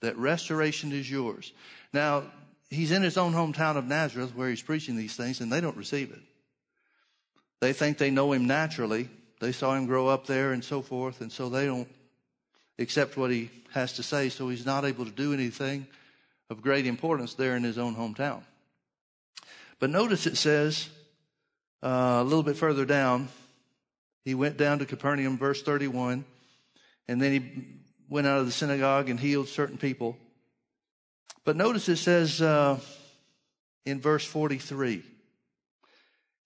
That 0.00 0.16
restoration 0.16 0.92
is 0.92 1.10
yours. 1.10 1.52
Now, 1.92 2.22
he's 2.70 2.90
in 2.90 3.02
his 3.02 3.18
own 3.18 3.34
hometown 3.34 3.76
of 3.76 3.86
Nazareth 3.86 4.34
where 4.34 4.48
he's 4.48 4.62
preaching 4.62 4.96
these 4.96 5.14
things 5.14 5.42
and 5.42 5.52
they 5.52 5.60
don't 5.60 5.76
receive 5.76 6.10
it. 6.10 6.22
They 7.60 7.74
think 7.74 7.98
they 7.98 8.10
know 8.10 8.32
him 8.32 8.46
naturally. 8.46 9.10
They 9.40 9.52
saw 9.52 9.74
him 9.74 9.84
grow 9.84 10.08
up 10.08 10.26
there 10.26 10.52
and 10.54 10.64
so 10.64 10.80
forth, 10.80 11.20
and 11.20 11.30
so 11.30 11.50
they 11.50 11.66
don't 11.66 11.88
accept 12.78 13.18
what 13.18 13.30
he 13.30 13.50
has 13.72 13.92
to 13.94 14.02
say, 14.02 14.30
so 14.30 14.48
he's 14.48 14.64
not 14.64 14.86
able 14.86 15.04
to 15.04 15.10
do 15.10 15.34
anything 15.34 15.86
of 16.50 16.60
great 16.60 16.84
importance 16.84 17.34
there 17.34 17.56
in 17.56 17.62
his 17.62 17.78
own 17.78 17.94
hometown. 17.94 18.42
But 19.78 19.88
notice 19.88 20.26
it 20.26 20.36
says 20.36 20.90
uh, 21.82 22.18
a 22.20 22.24
little 22.24 22.42
bit 22.42 22.56
further 22.56 22.84
down, 22.84 23.28
he 24.24 24.34
went 24.34 24.58
down 24.58 24.80
to 24.80 24.84
Capernaum, 24.84 25.38
verse 25.38 25.62
31, 25.62 26.24
and 27.08 27.22
then 27.22 27.32
he 27.32 27.64
went 28.10 28.26
out 28.26 28.40
of 28.40 28.46
the 28.46 28.52
synagogue 28.52 29.08
and 29.08 29.18
healed 29.18 29.48
certain 29.48 29.78
people. 29.78 30.18
But 31.44 31.56
notice 31.56 31.88
it 31.88 31.96
says 31.96 32.42
uh, 32.42 32.78
in 33.86 34.00
verse 34.00 34.26
43, 34.26 35.02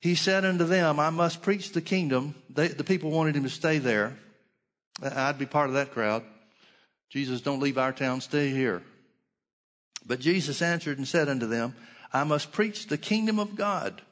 he 0.00 0.14
said 0.14 0.44
unto 0.44 0.64
them, 0.64 1.00
I 1.00 1.10
must 1.10 1.42
preach 1.42 1.72
the 1.72 1.80
kingdom. 1.80 2.34
They, 2.50 2.68
the 2.68 2.84
people 2.84 3.10
wanted 3.10 3.34
him 3.34 3.44
to 3.44 3.50
stay 3.50 3.78
there. 3.78 4.16
I'd 5.02 5.38
be 5.38 5.46
part 5.46 5.68
of 5.68 5.74
that 5.74 5.92
crowd. 5.92 6.22
Jesus, 7.08 7.40
don't 7.40 7.60
leave 7.60 7.78
our 7.78 7.92
town, 7.92 8.20
stay 8.20 8.50
here. 8.50 8.82
But 10.06 10.20
Jesus 10.20 10.62
answered 10.62 10.98
and 10.98 11.08
said 11.08 11.28
unto 11.28 11.46
them, 11.46 11.74
I 12.12 12.24
must 12.24 12.52
preach 12.52 12.86
the 12.86 12.98
kingdom 12.98 13.38
of 13.38 13.56
God. 13.56 14.02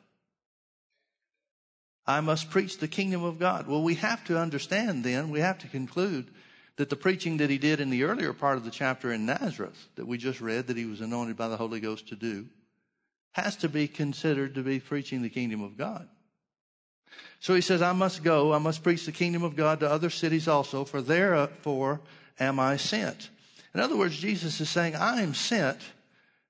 I 2.06 2.20
must 2.20 2.50
preach 2.50 2.78
the 2.78 2.88
kingdom 2.88 3.22
of 3.22 3.38
God. 3.38 3.68
Well, 3.68 3.82
we 3.82 3.94
have 3.94 4.24
to 4.24 4.38
understand 4.38 5.04
then, 5.04 5.30
we 5.30 5.40
have 5.40 5.58
to 5.58 5.68
conclude 5.68 6.30
that 6.76 6.90
the 6.90 6.96
preaching 6.96 7.36
that 7.36 7.50
he 7.50 7.58
did 7.58 7.80
in 7.80 7.90
the 7.90 8.02
earlier 8.04 8.32
part 8.32 8.56
of 8.56 8.64
the 8.64 8.70
chapter 8.70 9.12
in 9.12 9.26
Nazareth 9.26 9.88
that 9.96 10.06
we 10.06 10.18
just 10.18 10.40
read 10.40 10.66
that 10.66 10.76
he 10.76 10.86
was 10.86 11.00
anointed 11.00 11.36
by 11.36 11.48
the 11.48 11.56
Holy 11.56 11.80
Ghost 11.80 12.08
to 12.08 12.16
do 12.16 12.46
has 13.32 13.56
to 13.56 13.68
be 13.68 13.86
considered 13.88 14.54
to 14.54 14.62
be 14.62 14.80
preaching 14.80 15.22
the 15.22 15.28
kingdom 15.28 15.62
of 15.62 15.76
God. 15.78 16.08
So 17.40 17.54
he 17.54 17.60
says, 17.60 17.82
I 17.82 17.92
must 17.92 18.22
go, 18.22 18.52
I 18.52 18.58
must 18.58 18.82
preach 18.82 19.04
the 19.04 19.12
kingdom 19.12 19.42
of 19.42 19.56
God 19.56 19.80
to 19.80 19.90
other 19.90 20.10
cities 20.10 20.48
also, 20.48 20.84
for 20.84 21.02
therefore 21.02 22.00
am 22.38 22.58
I 22.58 22.76
sent. 22.76 23.30
In 23.74 23.80
other 23.80 23.96
words, 23.96 24.18
Jesus 24.18 24.60
is 24.60 24.68
saying, 24.68 24.96
I 24.96 25.22
am 25.22 25.34
sent 25.34 25.78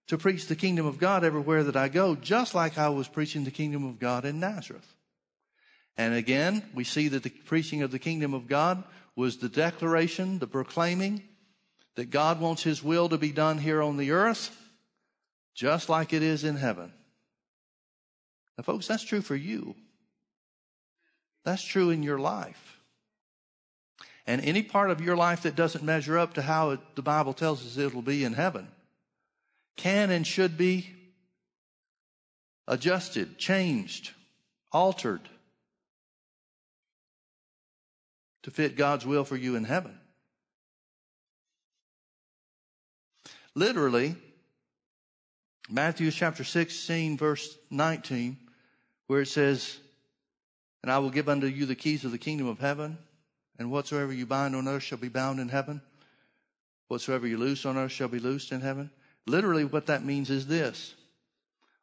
to 0.09 0.19
preach 0.19 0.47
the 0.47 0.57
kingdom 0.57 0.87
of 0.87 0.99
God 0.99 1.25
everywhere 1.25 1.65
that 1.65 1.77
I 1.77 1.89
go, 1.89 2.17
just 2.17 2.55
like 2.55 2.77
I 2.79 2.89
was 2.89 3.09
preaching 3.09 3.45
the 3.45 3.51
kingdom 3.51 3.85
of 3.85 3.99
God 3.99 4.25
in 4.25 4.41
Nazareth. 4.41 4.95
And 5.97 6.15
again, 6.15 6.65
we 6.75 6.85
see 6.85 7.09
that 7.09 7.23
the 7.23 7.31
preaching 7.31 7.83
of 7.83 7.91
the 7.91 7.99
kingdom 7.99 8.35
of 8.35 8.49
God 8.49 8.83
was 9.15 9.37
the 9.37 9.49
declaration, 9.49 10.39
the 10.39 10.47
proclaiming 10.47 11.23
that 11.95 12.11
God 12.11 12.41
wants 12.41 12.63
his 12.63 12.83
will 12.83 13.09
to 13.11 13.19
be 13.19 13.31
done 13.31 13.59
here 13.59 13.83
on 13.83 13.99
the 13.99 14.13
earth, 14.13 14.57
just 15.55 15.89
like 15.89 16.13
it 16.13 16.23
is 16.23 16.45
in 16.45 16.57
heaven. 16.57 16.93
Now, 18.57 18.65
folks, 18.65 18.87
that's 18.87 19.05
true 19.05 19.21
for 19.21 19.37
you. 19.37 19.75
That's 21.45 21.65
true 21.65 21.91
in 21.91 22.03
your 22.03 22.19
life. 22.19 22.82
And 24.27 24.41
any 24.43 24.63
part 24.63 24.91
of 24.91 25.01
your 25.01 25.17
life 25.17 25.43
that 25.43 25.57
doesn't 25.57 25.85
measure 25.85 26.19
up 26.19 26.35
to 26.35 26.43
how 26.43 26.71
it, 26.71 26.81
the 26.95 27.03
Bible 27.03 27.33
tells 27.33 27.67
us 27.67 27.77
it'll 27.77 28.03
be 28.03 28.25
in 28.25 28.35
heaven 28.35 28.69
can 29.77 30.11
and 30.11 30.27
should 30.27 30.57
be 30.57 30.91
adjusted, 32.69 33.39
changed, 33.39 34.13
altered 34.71 35.29
to 38.43 38.51
fit 38.51 38.77
God's 38.77 39.07
will 39.07 39.25
for 39.25 39.37
you 39.37 39.57
in 39.57 39.65
heaven. 39.65 39.99
Literally, 43.55 44.17
Matthew 45.69 46.11
chapter 46.11 46.43
16, 46.43 47.17
verse 47.19 47.57
19, 47.71 48.37
where 49.07 49.23
it 49.23 49.29
says, 49.29 49.79
And 50.83 50.91
I 50.91 50.99
will 50.99 51.11
give 51.11 51.29
unto 51.29 51.47
you 51.47 51.67
the 51.67 51.75
keys 51.75 52.05
of 52.05 52.13
the 52.13 52.19
kingdom 52.19 52.47
of 52.47 52.59
heaven, 52.59 52.99
and 53.59 53.71
whatsoever 53.71 54.13
you 54.13 54.27
bind 54.27 54.57
on 54.57 54.69
earth 54.69 54.83
shall 54.83 54.99
be 54.99 55.09
bound 55.09 55.41
in 55.41 55.49
heaven. 55.49 55.81
Whatsoever 56.89 57.27
you 57.27 57.39
loose 57.39 57.65
on 57.65 57.77
earth 57.77 57.93
shall 57.93 58.09
be 58.09 58.19
loosed 58.19 58.53
in 58.53 58.61
heaven. 58.61 58.91
Literally, 59.27 59.65
what 59.65 59.87
that 59.87 60.05
means 60.05 60.31
is 60.31 60.47
this 60.47 60.95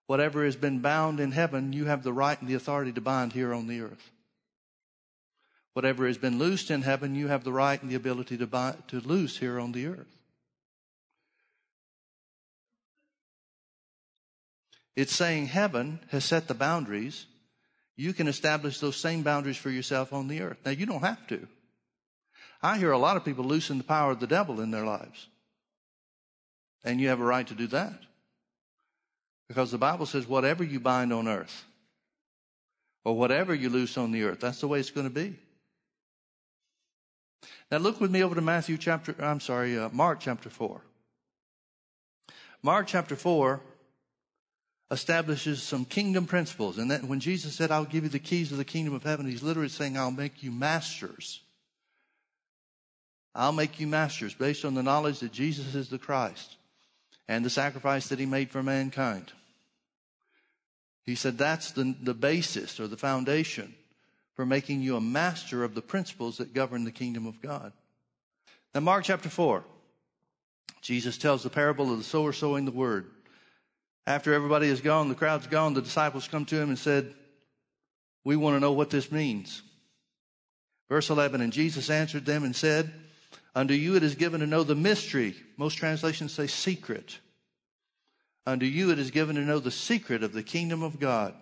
whatever 0.08 0.44
has 0.44 0.56
been 0.56 0.80
bound 0.80 1.20
in 1.20 1.32
heaven, 1.32 1.72
you 1.72 1.86
have 1.86 2.04
the 2.04 2.14
right 2.14 2.40
and 2.40 2.50
the 2.50 2.56
authority 2.56 2.92
to 2.92 3.02
bind 3.02 3.34
here 3.34 3.54
on 3.54 3.68
the 3.68 3.82
earth. 3.82 4.12
Whatever 5.74 6.08
has 6.08 6.18
been 6.18 6.40
loosed 6.40 6.72
in 6.72 6.82
heaven, 6.82 7.16
you 7.16 7.28
have 7.28 7.44
the 7.44 7.54
right 7.54 7.82
and 7.82 7.92
the 7.92 7.96
ability 7.96 8.38
to, 8.38 8.48
buy, 8.48 8.76
to 8.88 9.00
loose 9.00 9.38
here 9.38 9.60
on 9.60 9.72
the 9.72 9.86
earth. 9.86 10.18
It's 14.96 15.16
saying 15.16 15.48
heaven 15.48 16.00
has 16.10 16.26
set 16.26 16.48
the 16.48 16.54
boundaries. 16.54 17.26
You 17.96 18.12
can 18.14 18.28
establish 18.28 18.80
those 18.80 18.98
same 18.98 19.24
boundaries 19.24 19.58
for 19.58 19.70
yourself 19.70 20.12
on 20.12 20.28
the 20.28 20.42
earth. 20.42 20.58
Now, 20.66 20.72
you 20.72 20.86
don't 20.86 21.04
have 21.04 21.26
to. 21.28 21.48
I 22.62 22.78
hear 22.78 22.92
a 22.92 22.98
lot 22.98 23.18
of 23.18 23.24
people 23.24 23.46
loosen 23.46 23.78
the 23.78 23.84
power 23.84 24.12
of 24.12 24.20
the 24.20 24.28
devil 24.28 24.60
in 24.60 24.72
their 24.72 24.86
lives. 24.86 25.28
And 26.84 27.00
you 27.00 27.10
have 27.10 27.20
a 27.20 27.26
right 27.26 27.48
to 27.48 27.54
do 27.54 27.68
that. 27.68 28.00
Because 29.48 29.72
the 29.72 29.78
Bible 29.78 30.06
says, 30.06 30.28
whatever 30.28 30.64
you 30.64 30.80
bind 30.80 31.12
on 31.12 31.28
earth, 31.28 31.66
or 33.04 33.18
whatever 33.18 33.54
you 33.54 33.70
loose 33.70 33.98
on 33.98 34.12
the 34.12 34.24
earth, 34.24 34.40
that's 34.40 34.62
the 34.62 34.68
way 34.68 34.80
it's 34.80 34.92
going 34.92 35.08
to 35.08 35.14
be. 35.14 35.36
Now 37.72 37.78
look 37.78 38.00
with 38.02 38.12
me 38.12 38.24
over 38.24 38.36
to 38.36 38.42
Matthew 38.42 38.78
chapter, 38.78 39.16
I'm 39.20 39.40
sorry, 39.40 39.78
uh, 39.78 39.90
Mark 39.92 40.20
chapter 40.20 40.50
4. 40.50 40.82
Mark 42.62 42.88
chapter 42.88 43.16
4 43.16 43.62
establishes 44.92 45.64
some 45.64 45.86
kingdom 45.86 46.26
principles. 46.26 46.78
And 46.78 46.92
that 46.92 47.04
when 47.04 47.20
Jesus 47.20 47.56
said, 47.56 47.72
I'll 47.72 47.86
give 47.86 48.04
you 48.04 48.10
the 48.10 48.20
keys 48.20 48.52
of 48.52 48.58
the 48.58 48.66
kingdom 48.66 48.94
of 48.94 49.04
heaven, 49.04 49.28
he's 49.28 49.44
literally 49.44 49.70
saying, 49.70 49.98
I'll 49.98 50.12
make 50.12 50.44
you 50.44 50.52
masters. 50.52 51.42
I'll 53.36 53.52
make 53.52 53.80
you 53.80 53.88
masters 53.88 54.34
based 54.34 54.66
on 54.66 54.74
the 54.74 54.84
knowledge 54.84 55.20
that 55.20 55.32
Jesus 55.32 55.76
is 55.76 55.90
the 55.90 56.00
Christ 56.00 56.58
and 57.28 57.46
the 57.46 57.50
sacrifice 57.50 58.08
that 58.08 58.20
he 58.20 58.26
made 58.26 58.50
for 58.50 58.64
mankind. 58.64 59.32
He 61.06 61.16
said 61.16 61.38
that's 61.38 61.72
the, 61.72 61.96
the 62.02 62.14
basis 62.14 62.80
or 62.80 62.88
the 62.88 62.98
foundation 62.98 63.74
for 64.36 64.46
making 64.46 64.82
you 64.82 64.96
a 64.96 65.02
master 65.02 65.64
of 65.64 65.76
the 65.76 65.82
principles 65.82 66.38
that 66.38 66.54
govern 66.54 66.84
the 66.84 66.92
kingdom 66.92 67.26
of 67.26 67.42
God. 67.42 67.74
Now, 68.74 68.82
Mark 68.82 69.04
chapter 69.04 69.30
4, 69.30 69.64
Jesus 70.82 71.18
tells 71.18 71.44
the 71.44 71.50
parable 71.50 71.92
of 71.92 71.98
the 71.98 72.04
sower 72.04 72.32
sowing 72.32 72.66
the 72.66 72.72
word. 72.72 73.10
After 74.08 74.34
everybody 74.34 74.68
is 74.68 74.82
gone, 74.82 75.10
the 75.10 75.16
crowd's 75.16 75.48
gone, 75.48 75.74
the 75.74 75.82
disciples 75.82 76.28
come 76.28 76.46
to 76.46 76.60
him 76.60 76.70
and 76.70 76.80
said, 76.80 77.14
We 78.24 78.36
want 78.36 78.56
to 78.56 78.60
know 78.60 78.72
what 78.72 78.90
this 78.90 79.12
means. 79.12 79.62
Verse 80.90 81.10
11, 81.10 81.42
and 81.42 81.54
Jesus 81.54 81.90
answered 81.90 82.26
them 82.26 82.44
and 82.44 82.56
said, 82.56 82.92
Unto 83.60 83.74
you 83.74 83.98
it 83.98 84.04
is 84.04 84.16
given 84.16 84.40
to 84.40 84.48
know 84.48 84.64
the 84.64 84.74
mystery. 84.74 85.36
Most 85.58 85.76
translations 85.76 86.32
say 86.32 86.48
secret. 86.48 87.20
Unto 88.48 88.66
you 88.66 88.90
it 88.92 89.00
is 89.00 89.12
given 89.12 89.36
to 89.36 89.42
know 89.42 89.60
the 89.60 89.70
secret 89.70 90.24
of 90.24 90.32
the 90.32 90.44
kingdom 90.44 90.82
of 90.82 90.98
God. 90.98 91.34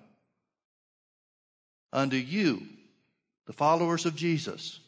Unto 1.94 2.16
you, 2.16 2.64
the 3.46 3.54
followers 3.54 4.08
of 4.08 4.16
Jesus, 4.16 4.80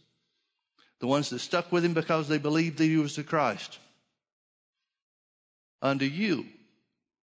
the 1.01 1.05
ones 1.05 1.29
that 1.29 1.37
stuck 1.37 1.71
with 1.71 1.85
him 1.85 1.93
because 1.93 2.27
they 2.27 2.39
believed 2.39 2.79
that 2.79 2.85
he 2.85 2.97
was 2.97 3.15
the 3.15 3.23
Christ. 3.23 3.77
Unto 5.83 6.05
you, 6.05 6.47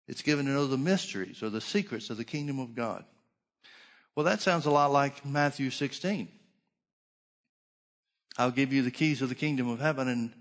it's 0.09 0.23
given 0.23 0.47
to 0.47 0.51
know 0.51 0.67
the 0.67 0.77
mysteries 0.77 1.45
or 1.45 1.49
the 1.49 1.61
secrets 1.61 2.11
of 2.11 2.17
the 2.17 2.25
kingdom 2.25 2.59
of 2.59 2.75
God. 2.75 3.05
Well, 4.17 4.25
that 4.25 4.43
sounds 4.43 4.67
a 4.67 4.71
lot 4.73 4.91
like 4.91 5.25
Matthew 5.25 5.71
16. 5.71 6.29
I'll 8.39 8.51
give 8.51 8.73
you 8.73 8.83
the 8.83 8.91
keys 8.91 9.23
of 9.23 9.29
the 9.29 9.35
kingdom 9.35 9.69
of 9.69 9.81
heaven 9.81 10.09
and 10.09 10.33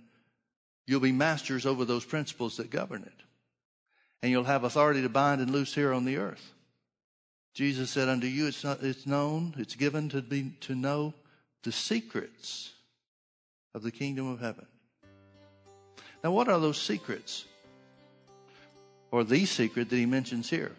you'll 0.88 1.00
be 1.00 1.12
masters 1.12 1.66
over 1.66 1.86
those 1.86 2.06
principles 2.06 2.58
that 2.58 2.70
govern 2.70 3.04
it. 3.04 3.24
And 4.22 4.32
you'll 4.32 4.44
have 4.44 4.64
authority 4.64 5.02
to 5.02 5.10
bind 5.10 5.42
and 5.42 5.50
loose 5.50 5.74
here 5.74 5.94
on 5.94 6.06
the 6.06 6.18
earth. 6.18 6.54
Jesus 7.54 7.90
said, 7.90 8.08
unto 8.08 8.28
you 8.28 8.48
it's, 8.48 8.64
not, 8.64 8.82
it's 8.82 9.06
known, 9.06 9.54
it's 9.58 9.76
given 9.76 10.10
to 10.10 10.22
be, 10.22 10.54
to 10.62 10.76
know 10.76 11.14
the 11.64 11.72
secrets 11.72 12.72
of 13.74 13.84
the 13.84 13.92
kingdom 13.92 14.28
of 14.28 14.40
heaven. 14.40 14.66
Now, 16.24 16.32
what 16.32 16.48
are 16.48 16.60
those 16.60 16.80
secrets? 16.80 17.46
Or 19.12 19.24
the 19.24 19.46
secret 19.46 19.90
that 19.90 19.96
he 19.96 20.06
mentions 20.06 20.50
here? 20.50 20.72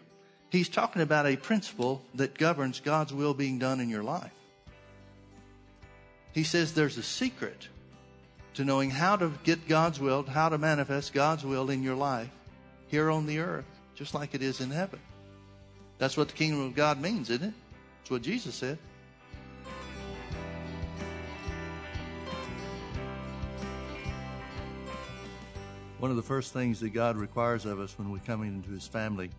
He's 0.49 0.69
talking 0.69 1.01
about 1.01 1.25
a 1.25 1.35
principle 1.35 2.01
that 2.15 2.37
governs 2.37 2.79
God's 2.79 3.13
will 3.13 3.33
being 3.33 3.59
done 3.59 3.79
in 3.79 3.89
your 3.89 4.03
life. 4.03 4.31
He 6.33 6.43
says 6.43 6.73
there's 6.73 6.97
a 6.97 7.03
secret 7.03 7.67
to 8.55 8.65
knowing 8.65 8.89
how 8.89 9.15
to 9.15 9.31
get 9.43 9.67
God's 9.67 9.99
will, 9.99 10.23
how 10.23 10.49
to 10.49 10.57
manifest 10.57 11.13
God's 11.13 11.45
will 11.45 11.69
in 11.69 11.83
your 11.83 11.95
life 11.95 12.29
here 12.87 13.09
on 13.09 13.25
the 13.25 13.39
earth, 13.39 13.65
just 13.95 14.13
like 14.13 14.33
it 14.33 14.41
is 14.41 14.59
in 14.59 14.71
heaven. 14.71 14.99
That's 15.99 16.17
what 16.17 16.27
the 16.27 16.33
kingdom 16.33 16.61
of 16.61 16.75
God 16.75 16.99
means, 16.99 17.29
isn't 17.29 17.49
it? 17.49 17.53
That's 18.01 18.11
what 18.11 18.21
Jesus 18.23 18.55
said. 18.55 18.77
One 25.99 26.11
of 26.11 26.17
the 26.17 26.23
first 26.23 26.51
things 26.51 26.79
that 26.81 26.89
God 26.89 27.15
requires 27.15 27.65
of 27.65 27.79
us 27.79 27.97
when 27.97 28.11
we 28.11 28.19
come 28.19 28.43
into 28.43 28.71
His 28.71 28.87
family 28.87 29.29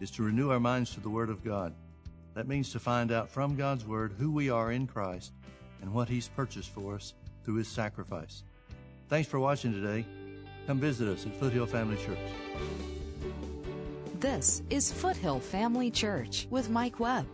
is 0.00 0.10
to 0.12 0.22
renew 0.22 0.50
our 0.50 0.58
minds 0.58 0.92
to 0.94 1.00
the 1.00 1.08
Word 1.08 1.30
of 1.30 1.44
God. 1.44 1.72
That 2.34 2.48
means 2.48 2.72
to 2.72 2.80
find 2.80 3.12
out 3.12 3.30
from 3.30 3.54
God's 3.54 3.84
Word 3.84 4.14
who 4.18 4.32
we 4.32 4.50
are 4.50 4.72
in 4.72 4.86
Christ 4.86 5.32
and 5.82 5.92
what 5.92 6.08
He's 6.08 6.28
purchased 6.28 6.70
for 6.70 6.94
us 6.94 7.14
through 7.44 7.56
His 7.56 7.68
sacrifice. 7.68 8.42
Thanks 9.08 9.28
for 9.28 9.40
watching 9.40 9.72
today. 9.72 10.04
Come 10.66 10.80
visit 10.80 11.08
us 11.08 11.24
at 11.26 11.34
Foothill 11.36 11.66
Family 11.66 11.96
Church. 11.96 12.18
This 14.20 14.62
is 14.68 14.92
Foothill 14.92 15.40
Family 15.40 15.90
Church 15.90 16.46
with 16.50 16.68
Mike 16.68 17.00
Webb. 17.00 17.26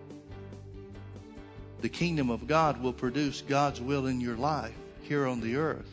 The 1.80 1.88
kingdom 1.88 2.30
of 2.30 2.46
God 2.46 2.80
will 2.82 2.92
produce 2.92 3.42
God's 3.42 3.80
will 3.80 4.06
in 4.06 4.20
your 4.20 4.36
life 4.36 4.74
here 5.02 5.26
on 5.26 5.40
the 5.40 5.56
earth, 5.56 5.90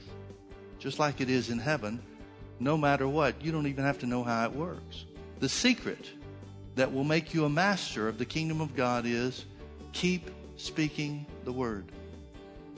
just 0.79 0.99
like 0.99 1.19
it 1.19 1.29
is 1.29 1.49
in 1.49 1.59
heaven, 1.59 2.01
no 2.59 2.77
matter 2.77 3.07
what. 3.07 3.43
You 3.43 3.51
don't 3.51 3.67
even 3.67 3.83
have 3.83 3.99
to 3.99 4.05
know 4.05 4.23
how 4.23 4.45
it 4.45 4.53
works. 4.53 5.05
The 5.39 5.49
secret 5.49 6.11
that 6.75 6.93
will 6.93 7.03
make 7.03 7.33
you 7.33 7.45
a 7.45 7.49
master 7.49 8.07
of 8.07 8.17
the 8.17 8.25
kingdom 8.25 8.61
of 8.61 8.75
God 8.75 9.05
is 9.05 9.45
keep 9.93 10.29
speaking 10.57 11.25
the 11.43 11.51
word. 11.51 11.91